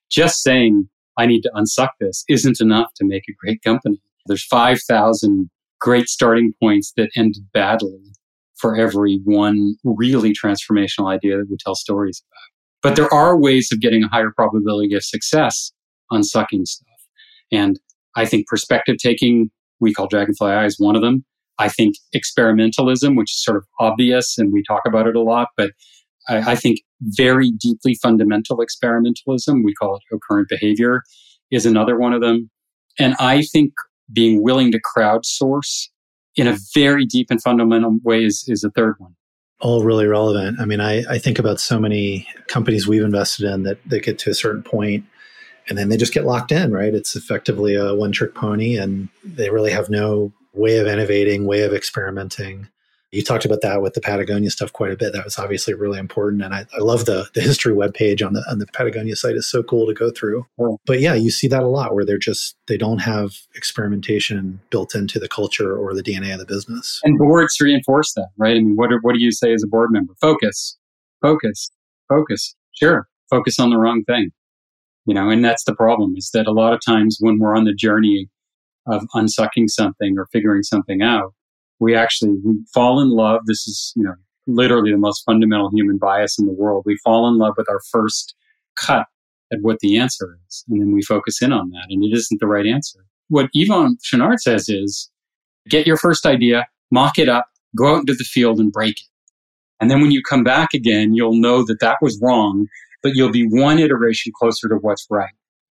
just 0.09 0.43
saying, 0.43 0.89
I 1.17 1.25
need 1.25 1.41
to 1.41 1.51
unsuck 1.55 1.89
this 1.99 2.25
isn't 2.27 2.59
enough 2.59 2.93
to 2.97 3.05
make 3.05 3.23
a 3.29 3.33
great 3.39 3.61
company. 3.63 4.01
There's 4.27 4.43
5,000 4.43 5.49
great 5.79 6.09
starting 6.09 6.53
points 6.59 6.93
that 6.97 7.11
ended 7.15 7.45
badly 7.53 8.14
for 8.59 8.75
every 8.75 9.19
one 9.23 9.75
really 9.83 10.33
transformational 10.33 11.13
idea 11.13 11.37
that 11.37 11.47
we 11.49 11.57
tell 11.59 11.75
stories 11.75 12.23
about. 12.25 12.89
But 12.89 12.95
there 12.95 13.13
are 13.13 13.37
ways 13.37 13.69
of 13.71 13.81
getting 13.81 14.03
a 14.03 14.07
higher 14.07 14.31
probability 14.35 14.93
of 14.95 15.03
success 15.03 15.71
on 16.11 16.23
sucking 16.23 16.65
stuff. 16.65 16.87
And 17.51 17.79
I 18.15 18.25
think 18.25 18.47
perspective 18.47 18.97
taking, 19.01 19.49
we 19.79 19.93
call 19.93 20.07
Dragonfly 20.07 20.51
Eye, 20.51 20.65
is 20.65 20.79
one 20.79 20.95
of 20.95 21.01
them. 21.01 21.25
I 21.57 21.69
think 21.69 21.95
experimentalism, 22.15 23.17
which 23.17 23.31
is 23.31 23.43
sort 23.43 23.57
of 23.57 23.65
obvious 23.79 24.37
and 24.37 24.51
we 24.51 24.63
talk 24.63 24.81
about 24.85 25.07
it 25.07 25.15
a 25.15 25.21
lot, 25.21 25.49
but 25.57 25.71
I, 26.27 26.51
I 26.51 26.55
think 26.55 26.79
very 27.01 27.51
deeply 27.51 27.95
fundamental 28.01 28.57
experimentalism, 28.57 29.63
we 29.63 29.73
call 29.73 29.95
it 29.95 30.15
occurrent 30.15 30.49
behavior, 30.49 31.03
is 31.51 31.65
another 31.65 31.97
one 31.97 32.13
of 32.13 32.21
them. 32.21 32.49
And 32.99 33.15
I 33.19 33.41
think 33.41 33.73
being 34.11 34.43
willing 34.43 34.71
to 34.71 34.79
crowdsource 34.95 35.87
in 36.35 36.47
a 36.47 36.57
very 36.73 37.05
deep 37.05 37.27
and 37.31 37.41
fundamental 37.41 37.97
way 38.03 38.25
is, 38.25 38.45
is 38.47 38.63
a 38.63 38.69
third 38.71 38.95
one. 38.97 39.15
All 39.61 39.83
really 39.83 40.05
relevant. 40.05 40.59
I 40.59 40.65
mean, 40.65 40.81
I, 40.81 41.03
I 41.09 41.17
think 41.17 41.39
about 41.39 41.59
so 41.59 41.79
many 41.79 42.27
companies 42.47 42.87
we've 42.87 43.03
invested 43.03 43.45
in 43.45 43.63
that, 43.63 43.77
that 43.89 44.03
get 44.03 44.19
to 44.19 44.29
a 44.29 44.35
certain 44.35 44.63
point 44.63 45.05
and 45.67 45.77
then 45.77 45.89
they 45.89 45.97
just 45.97 46.13
get 46.13 46.25
locked 46.25 46.51
in, 46.51 46.71
right? 46.71 46.93
It's 46.93 47.15
effectively 47.15 47.75
a 47.75 47.95
one 47.95 48.11
trick 48.11 48.35
pony 48.35 48.77
and 48.77 49.09
they 49.23 49.49
really 49.49 49.71
have 49.71 49.89
no 49.89 50.33
way 50.53 50.77
of 50.77 50.87
innovating, 50.87 51.45
way 51.45 51.63
of 51.63 51.73
experimenting 51.73 52.67
you 53.15 53.23
talked 53.23 53.45
about 53.45 53.61
that 53.61 53.81
with 53.81 53.93
the 53.93 54.01
Patagonia 54.01 54.49
stuff 54.49 54.73
quite 54.73 54.91
a 54.91 54.97
bit. 54.97 55.13
That 55.13 55.23
was 55.23 55.39
obviously 55.39 55.73
really 55.73 55.97
important. 55.99 56.43
And 56.43 56.53
I, 56.53 56.65
I 56.75 56.79
love 56.79 57.05
the, 57.05 57.29
the 57.33 57.41
history 57.41 57.73
webpage 57.73 58.25
on 58.25 58.33
the 58.33 58.43
on 58.49 58.59
the 58.59 58.67
Patagonia 58.67 59.15
site 59.15 59.35
is 59.35 59.47
so 59.47 59.63
cool 59.63 59.87
to 59.87 59.93
go 59.93 60.11
through. 60.11 60.45
But 60.85 60.99
yeah, 60.99 61.13
you 61.13 61.31
see 61.31 61.47
that 61.47 61.63
a 61.63 61.67
lot 61.67 61.95
where 61.95 62.05
they're 62.05 62.17
just 62.17 62.55
they 62.67 62.77
don't 62.77 62.99
have 62.99 63.37
experimentation 63.55 64.59
built 64.69 64.93
into 64.95 65.19
the 65.19 65.29
culture 65.29 65.75
or 65.75 65.93
the 65.93 66.03
DNA 66.03 66.33
of 66.33 66.39
the 66.39 66.45
business. 66.45 66.99
And 67.03 67.17
boards 67.17 67.57
reinforce 67.61 68.13
that, 68.13 68.29
right? 68.37 68.57
I 68.57 68.59
mean, 68.59 68.75
what, 68.75 68.89
what 69.01 69.15
do 69.15 69.21
you 69.21 69.31
say 69.31 69.53
as 69.53 69.63
a 69.63 69.67
board 69.67 69.91
member? 69.91 70.13
Focus, 70.19 70.77
focus, 71.21 71.71
focus. 72.09 72.55
Sure, 72.73 73.07
focus 73.29 73.59
on 73.59 73.69
the 73.69 73.77
wrong 73.77 74.03
thing. 74.05 74.31
You 75.05 75.13
know, 75.13 75.29
and 75.29 75.45
that's 75.45 75.63
the 75.63 75.75
problem 75.75 76.15
is 76.17 76.31
that 76.33 76.47
a 76.47 76.51
lot 76.51 76.73
of 76.73 76.81
times 76.85 77.17
when 77.19 77.39
we're 77.39 77.55
on 77.55 77.63
the 77.63 77.73
journey 77.73 78.27
of 78.87 79.03
unsucking 79.15 79.67
something 79.69 80.15
or 80.17 80.27
figuring 80.31 80.63
something 80.63 81.01
out, 81.01 81.33
we 81.79 81.95
actually 81.95 82.35
we 82.43 82.55
fall 82.73 83.01
in 83.01 83.09
love. 83.09 83.41
This 83.45 83.67
is, 83.67 83.93
you 83.95 84.03
know, 84.03 84.15
literally 84.47 84.91
the 84.91 84.97
most 84.97 85.23
fundamental 85.25 85.69
human 85.71 85.97
bias 85.97 86.37
in 86.39 86.45
the 86.45 86.53
world. 86.53 86.83
We 86.85 86.97
fall 87.03 87.27
in 87.27 87.37
love 87.37 87.55
with 87.57 87.69
our 87.69 87.81
first 87.91 88.35
cut 88.75 89.07
at 89.51 89.59
what 89.61 89.79
the 89.79 89.97
answer 89.97 90.37
is. 90.47 90.63
And 90.69 90.81
then 90.81 90.93
we 90.93 91.01
focus 91.01 91.41
in 91.41 91.51
on 91.51 91.69
that. 91.71 91.87
And 91.89 92.03
it 92.03 92.15
isn't 92.15 92.39
the 92.39 92.47
right 92.47 92.65
answer. 92.65 92.99
What 93.29 93.49
Yvon 93.55 93.97
Chouinard 94.03 94.39
says 94.39 94.69
is 94.69 95.09
get 95.69 95.87
your 95.87 95.97
first 95.97 96.25
idea, 96.25 96.67
mock 96.91 97.17
it 97.17 97.29
up, 97.29 97.47
go 97.75 97.95
out 97.95 98.01
into 98.01 98.13
the 98.13 98.23
field 98.23 98.59
and 98.59 98.71
break 98.71 98.99
it. 98.99 99.07
And 99.79 99.91
then 99.91 100.01
when 100.01 100.11
you 100.11 100.21
come 100.21 100.43
back 100.43 100.73
again, 100.73 101.13
you'll 101.13 101.35
know 101.35 101.63
that 101.65 101.79
that 101.81 101.97
was 102.01 102.19
wrong, 102.21 102.67
but 103.03 103.13
you'll 103.15 103.31
be 103.31 103.47
one 103.47 103.79
iteration 103.79 104.31
closer 104.37 104.69
to 104.69 104.75
what's 104.75 105.05
right. 105.09 105.33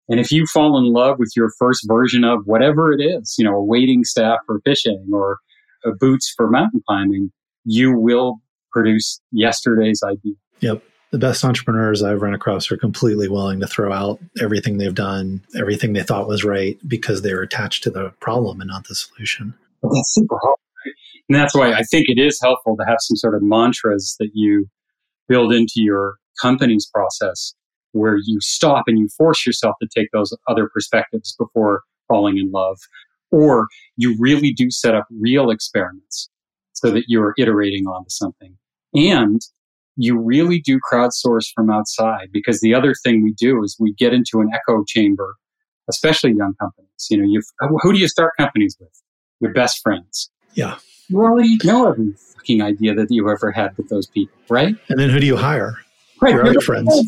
And 0.10 0.20
if 0.20 0.32
you 0.32 0.46
fall 0.48 0.78
in 0.78 0.92
love 0.92 1.20
with 1.20 1.32
your 1.36 1.52
first 1.60 1.88
version 1.88 2.24
of 2.24 2.42
whatever 2.46 2.92
it 2.92 3.02
is, 3.02 3.36
you 3.38 3.46
know, 3.46 3.56
a 3.56 3.64
wading 3.64 4.04
staff 4.04 4.40
for 4.46 4.60
fishing 4.66 5.08
or 5.14 5.38
uh, 5.86 5.92
boots 6.00 6.34
for 6.36 6.50
mountain 6.50 6.82
climbing, 6.88 7.32
you 7.64 7.98
will 7.98 8.42
produce 8.72 9.22
yesterday's 9.32 10.02
idea. 10.04 10.34
Yep. 10.62 10.84
The 11.12 11.18
best 11.18 11.44
entrepreneurs 11.44 12.02
I've 12.02 12.22
run 12.22 12.34
across 12.34 12.72
are 12.72 12.78
completely 12.78 13.28
willing 13.28 13.60
to 13.60 13.68
throw 13.68 13.92
out 13.92 14.20
everything 14.42 14.78
they've 14.78 14.96
done, 14.96 15.42
everything 15.60 15.92
they 15.92 16.04
thought 16.04 16.28
was 16.28 16.46
right, 16.46 16.78
because 16.88 17.22
they're 17.22 17.42
attached 17.42 17.84
to 17.84 17.90
the 17.90 18.12
problem 18.22 18.62
and 18.62 18.70
not 18.70 18.88
the 18.88 18.96
solution. 18.96 19.54
that's 19.84 20.14
super 20.14 20.38
hard. 20.42 20.56
And 21.28 21.38
that's 21.38 21.54
why 21.54 21.74
I 21.74 21.84
think 21.84 22.06
it 22.08 22.20
is 22.20 22.40
helpful 22.42 22.78
to 22.78 22.86
have 22.86 22.98
some 23.00 23.18
sort 23.18 23.36
of 23.36 23.42
mantras 23.42 24.16
that 24.20 24.32
you 24.34 24.68
build 25.28 25.54
into 25.54 25.76
your 25.76 26.16
company's 26.42 26.90
process 26.94 27.54
where 27.92 28.16
you 28.18 28.40
stop 28.42 28.86
and 28.88 28.98
you 28.98 29.08
force 29.18 29.46
yourself 29.46 29.76
to 29.82 29.88
take 29.94 30.08
those 30.14 30.36
other 30.48 30.70
perspectives 30.74 31.36
before 31.38 31.84
falling 32.08 32.38
in 32.38 32.52
love 32.52 32.78
or 33.32 33.68
you 33.98 34.16
really 34.20 34.52
do 34.52 34.70
set 34.70 34.96
up 34.96 35.08
real 35.20 35.50
experiments 35.50 36.30
so 36.74 36.92
that 36.92 37.06
you're 37.08 37.34
iterating 37.38 37.86
onto 37.86 38.10
something. 38.10 38.58
And 38.94 39.42
you 39.96 40.20
really 40.20 40.60
do 40.60 40.80
crowdsource 40.92 41.48
from 41.54 41.70
outside 41.70 42.30
because 42.32 42.60
the 42.62 42.74
other 42.74 42.94
thing 43.04 43.24
we 43.24 43.34
do 43.34 43.64
is 43.64 43.76
we 43.80 43.94
get 43.94 44.14
into 44.14 44.40
an 44.40 44.50
echo 44.54 44.84
chamber, 44.88 45.36
especially 45.90 46.34
young 46.34 46.56
companies. 46.60 47.08
You 47.10 47.18
know, 47.18 47.26
you 47.26 47.42
who 47.82 47.94
do 47.94 48.00
you 48.00 48.08
start 48.08 48.34
companies 48.38 48.76
with? 48.80 48.90
Your 49.40 49.54
best 49.54 49.82
friends. 49.82 50.30
Yeah. 50.54 50.78
You 51.08 51.20
already 51.20 51.58
know 51.64 51.90
every 51.90 52.14
fucking 52.14 52.62
idea 52.62 52.94
that 52.96 53.08
you 53.10 53.30
ever 53.30 53.52
had 53.52 53.76
with 53.78 53.90
those 53.90 54.08
people, 54.08 54.38
right? 54.50 54.76
And 54.90 55.00
then 55.00 55.10
who 55.10 55.20
do 55.20 55.26
you 55.26 55.36
hire? 55.36 55.76
Right. 56.22 56.34
Your 56.34 56.46
other 56.46 56.62
friends. 56.62 56.90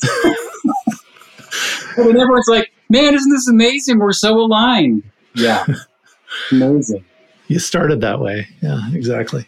and 1.97 2.17
everyone's 2.17 2.47
like, 2.47 2.71
man, 2.89 3.13
isn't 3.13 3.31
this 3.31 3.47
amazing? 3.47 3.99
We're 3.99 4.13
so 4.13 4.38
aligned. 4.39 5.03
Yeah. 5.36 5.65
Amazing. 6.52 7.06
You 7.48 7.60
started 7.60 8.02
that 8.02 8.19
way. 8.19 8.48
Yeah, 8.62 8.82
exactly. 8.93 9.46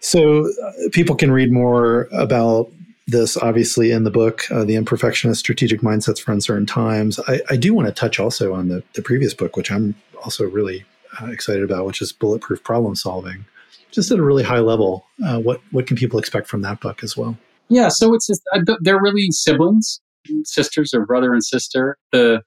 So 0.00 0.46
uh, 0.48 0.72
people 0.92 1.14
can 1.16 1.30
read 1.30 1.50
more 1.50 2.08
about 2.12 2.70
this 3.06 3.36
obviously 3.36 3.92
in 3.92 4.04
the 4.04 4.10
book, 4.10 4.50
uh, 4.50 4.64
The 4.64 4.74
Imperfectionist 4.74 5.36
Strategic 5.36 5.80
Mindsets 5.80 6.20
for 6.20 6.32
Uncertain 6.32 6.66
Times. 6.66 7.20
I, 7.28 7.40
I 7.50 7.56
do 7.56 7.72
want 7.72 7.86
to 7.88 7.94
touch 7.94 8.18
also 8.18 8.52
on 8.52 8.68
the, 8.68 8.82
the 8.94 9.02
previous 9.02 9.32
book, 9.32 9.56
which 9.56 9.70
I'm 9.70 9.94
also 10.24 10.44
really 10.44 10.84
uh, 11.20 11.26
excited 11.26 11.62
about, 11.62 11.86
which 11.86 12.02
is 12.02 12.12
Bulletproof 12.12 12.64
Problem 12.64 12.96
Solving. 12.96 13.44
Just 13.92 14.10
at 14.10 14.18
a 14.18 14.22
really 14.22 14.42
high 14.42 14.58
level, 14.58 15.06
uh, 15.24 15.38
what, 15.38 15.60
what 15.70 15.86
can 15.86 15.96
people 15.96 16.18
expect 16.18 16.48
from 16.48 16.62
that 16.62 16.80
book 16.80 17.04
as 17.04 17.16
well? 17.16 17.38
Yeah, 17.68 17.88
so 17.88 18.12
it's 18.12 18.26
just, 18.26 18.42
uh, 18.52 18.60
they're 18.80 19.00
really 19.00 19.30
siblings, 19.30 20.00
sisters 20.44 20.92
or 20.92 21.06
brother 21.06 21.32
and 21.32 21.44
sister. 21.44 21.96
The 22.10 22.42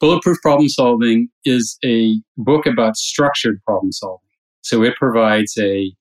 Bulletproof 0.00 0.38
Problem 0.42 0.68
Solving 0.68 1.28
is 1.44 1.76
a 1.84 2.20
book 2.36 2.66
about 2.66 2.96
structured 2.96 3.60
problem 3.66 3.92
solving. 3.92 4.20
So 4.62 4.84
it 4.84 4.94
provides 4.96 5.56
a 5.58 5.92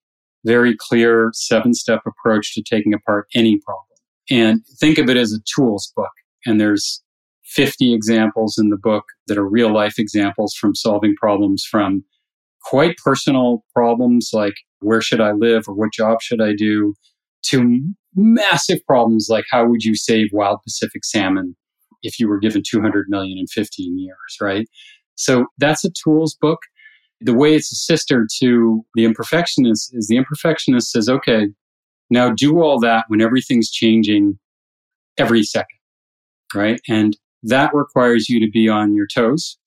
very 0.46 0.76
clear 0.78 1.32
seven 1.34 1.74
step 1.74 2.02
approach 2.06 2.54
to 2.54 2.62
taking 2.62 2.94
apart 2.94 3.28
any 3.34 3.60
problem. 3.60 3.86
And 4.30 4.62
think 4.80 4.98
of 4.98 5.10
it 5.10 5.18
as 5.18 5.34
a 5.34 5.42
tools 5.56 5.92
book. 5.96 6.12
And 6.46 6.62
there's 6.62 7.02
50 7.46 7.94
examples 7.94 8.58
in 8.58 8.70
the 8.70 8.78
book 8.78 9.06
that 9.28 9.38
are 9.38 9.48
real 9.48 9.74
life 9.74 9.98
examples 9.98 10.54
from 10.54 10.76
solving 10.76 11.16
problems 11.16 11.66
from 11.70 12.04
quite 12.64 12.98
personal 12.98 13.64
problems 13.74 14.32
like 14.34 14.56
where 14.80 15.02
should 15.02 15.22
I 15.22 15.32
live 15.32 15.64
or 15.68 15.74
what 15.74 15.94
job 15.94 16.22
should 16.22 16.42
I 16.42 16.54
do 16.54 16.94
to 17.46 17.82
massive 18.16 18.80
problems 18.86 19.28
like 19.30 19.46
how 19.50 19.66
would 19.66 19.84
you 19.84 19.96
save 19.96 20.28
wild 20.34 20.60
Pacific 20.64 21.06
salmon 21.06 21.56
if 22.04 22.20
you 22.20 22.28
were 22.28 22.40
given 22.40 22.64
200 22.68 23.08
million 23.10 23.38
in 23.38 23.48
15 23.48 23.98
years, 23.98 24.38
right? 24.42 24.68
So 25.16 25.46
that's 25.58 25.84
a 25.84 25.90
tools 26.04 26.38
book. 26.40 26.60
The 27.22 27.34
way 27.34 27.56
it's 27.56 27.72
a 27.72 27.76
sister 27.76 28.28
to 28.40 28.86
the 28.96 29.06
imperfectionist 29.06 29.90
is 29.94 30.08
the 30.08 30.18
imperfectionist 30.18 30.84
says, 30.84 31.10
okay, 31.10 31.48
now 32.10 32.30
do 32.30 32.62
all 32.62 32.80
that 32.80 33.06
when 33.08 33.22
everything's 33.22 33.72
changing 33.72 34.38
every 35.18 35.44
second, 35.44 35.80
right? 36.54 36.80
And 36.88 37.18
that 37.44 37.74
requires 37.74 38.30
you 38.30 38.40
to 38.40 38.50
be 38.52 38.70
on 38.70 38.94
your 38.94 39.08
toes. 39.08 39.58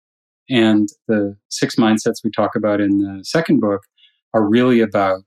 And 0.48 0.88
the 1.08 1.36
six 1.48 1.76
mindsets 1.76 2.24
we 2.24 2.30
talk 2.30 2.50
about 2.56 2.80
in 2.80 2.98
the 2.98 3.24
second 3.24 3.60
book 3.60 3.82
are 4.34 4.48
really 4.48 4.80
about 4.80 5.22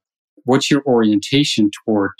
what's 0.45 0.71
your 0.71 0.83
orientation 0.85 1.69
toward 1.85 2.11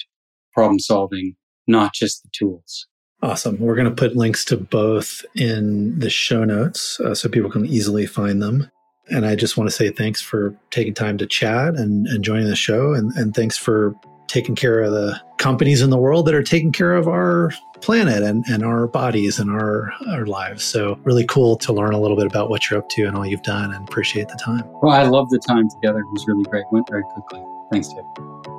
problem 0.53 0.79
solving, 0.79 1.35
not 1.67 1.93
just 1.93 2.23
the 2.23 2.29
tools. 2.37 2.87
Awesome. 3.23 3.57
We're 3.57 3.75
going 3.75 3.87
to 3.87 3.95
put 3.95 4.17
links 4.17 4.43
to 4.45 4.57
both 4.57 5.23
in 5.33 5.97
the 5.97 6.09
show 6.09 6.43
notes 6.43 6.99
uh, 6.99 7.15
so 7.15 7.29
people 7.29 7.49
can 7.49 7.65
easily 7.65 8.05
find 8.05 8.41
them. 8.41 8.69
And 9.07 9.25
I 9.25 9.35
just 9.37 9.55
want 9.55 9.69
to 9.69 9.75
say 9.75 9.91
thanks 9.91 10.21
for 10.21 10.53
taking 10.71 10.93
time 10.93 11.17
to 11.19 11.25
chat 11.25 11.75
and, 11.75 12.05
and 12.07 12.21
joining 12.21 12.47
the 12.47 12.55
show. 12.57 12.93
And, 12.93 13.13
and 13.13 13.33
thanks 13.33 13.57
for 13.57 13.95
taking 14.27 14.55
care 14.55 14.81
of 14.81 14.91
the 14.91 15.21
companies 15.37 15.81
in 15.81 15.89
the 15.89 15.97
world 15.97 16.25
that 16.25 16.35
are 16.35 16.43
taking 16.43 16.73
care 16.73 16.95
of 16.95 17.07
our 17.07 17.51
planet 17.79 18.23
and, 18.23 18.43
and 18.49 18.61
our 18.61 18.87
bodies 18.87 19.39
and 19.39 19.49
our, 19.49 19.93
our 20.09 20.25
lives. 20.25 20.65
So, 20.65 20.99
really 21.03 21.25
cool 21.25 21.55
to 21.59 21.71
learn 21.71 21.93
a 21.93 22.01
little 22.01 22.17
bit 22.17 22.25
about 22.25 22.49
what 22.49 22.69
you're 22.69 22.79
up 22.79 22.89
to 22.89 23.05
and 23.05 23.15
all 23.15 23.25
you've 23.25 23.43
done 23.43 23.73
and 23.73 23.87
appreciate 23.87 24.27
the 24.27 24.39
time. 24.43 24.63
Well, 24.81 24.91
I 24.91 25.03
love 25.03 25.29
the 25.29 25.39
time 25.39 25.69
together. 25.69 25.99
It 25.99 26.11
was 26.11 26.25
really 26.27 26.43
great. 26.43 26.65
Went 26.73 26.89
very 26.89 27.03
quickly. 27.03 27.41
Thanks, 27.71 27.87
Dave. 27.87 28.52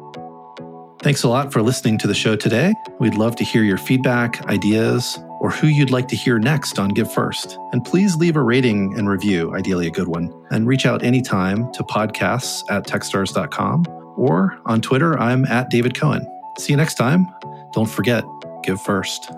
Thanks 1.05 1.23
a 1.23 1.29
lot 1.29 1.53
for 1.53 1.61
listening 1.61 1.99
to 1.99 2.07
the 2.07 2.15
show 2.15 2.35
today. 2.35 2.73
We'd 2.99 3.15
love 3.15 3.37
to 3.37 3.45
hear 3.45 3.63
your 3.63 3.77
feedback, 3.77 4.43
ideas, 4.47 5.19
or 5.39 5.51
who 5.51 5.67
you'd 5.67 5.91
like 5.91 6.09
to 6.09 6.17
hear 6.17 6.39
next 6.39 6.79
on 6.79 6.89
Give 6.89 7.13
First. 7.13 7.59
And 7.73 7.85
please 7.85 8.17
leave 8.17 8.37
a 8.37 8.43
rating 8.43 8.95
and 8.97 9.07
review, 9.07 9.55
ideally 9.55 9.87
a 9.87 9.91
good 9.91 10.09
one. 10.09 10.33
And 10.51 10.67
reach 10.67 10.87
out 10.87 11.03
anytime 11.03 11.71
to 11.75 11.83
podcasts 11.83 12.65
at 12.71 12.87
techstars.com 12.87 13.85
or 14.17 14.59
on 14.65 14.81
Twitter, 14.81 15.19
I'm 15.19 15.45
at 15.45 15.69
David 15.69 15.95
Cohen. 15.95 16.27
See 16.57 16.73
you 16.73 16.79
next 16.79 16.95
time. 16.95 17.27
Don't 17.75 17.85
forget, 17.85 18.25
give 18.63 18.81
first. 18.81 19.31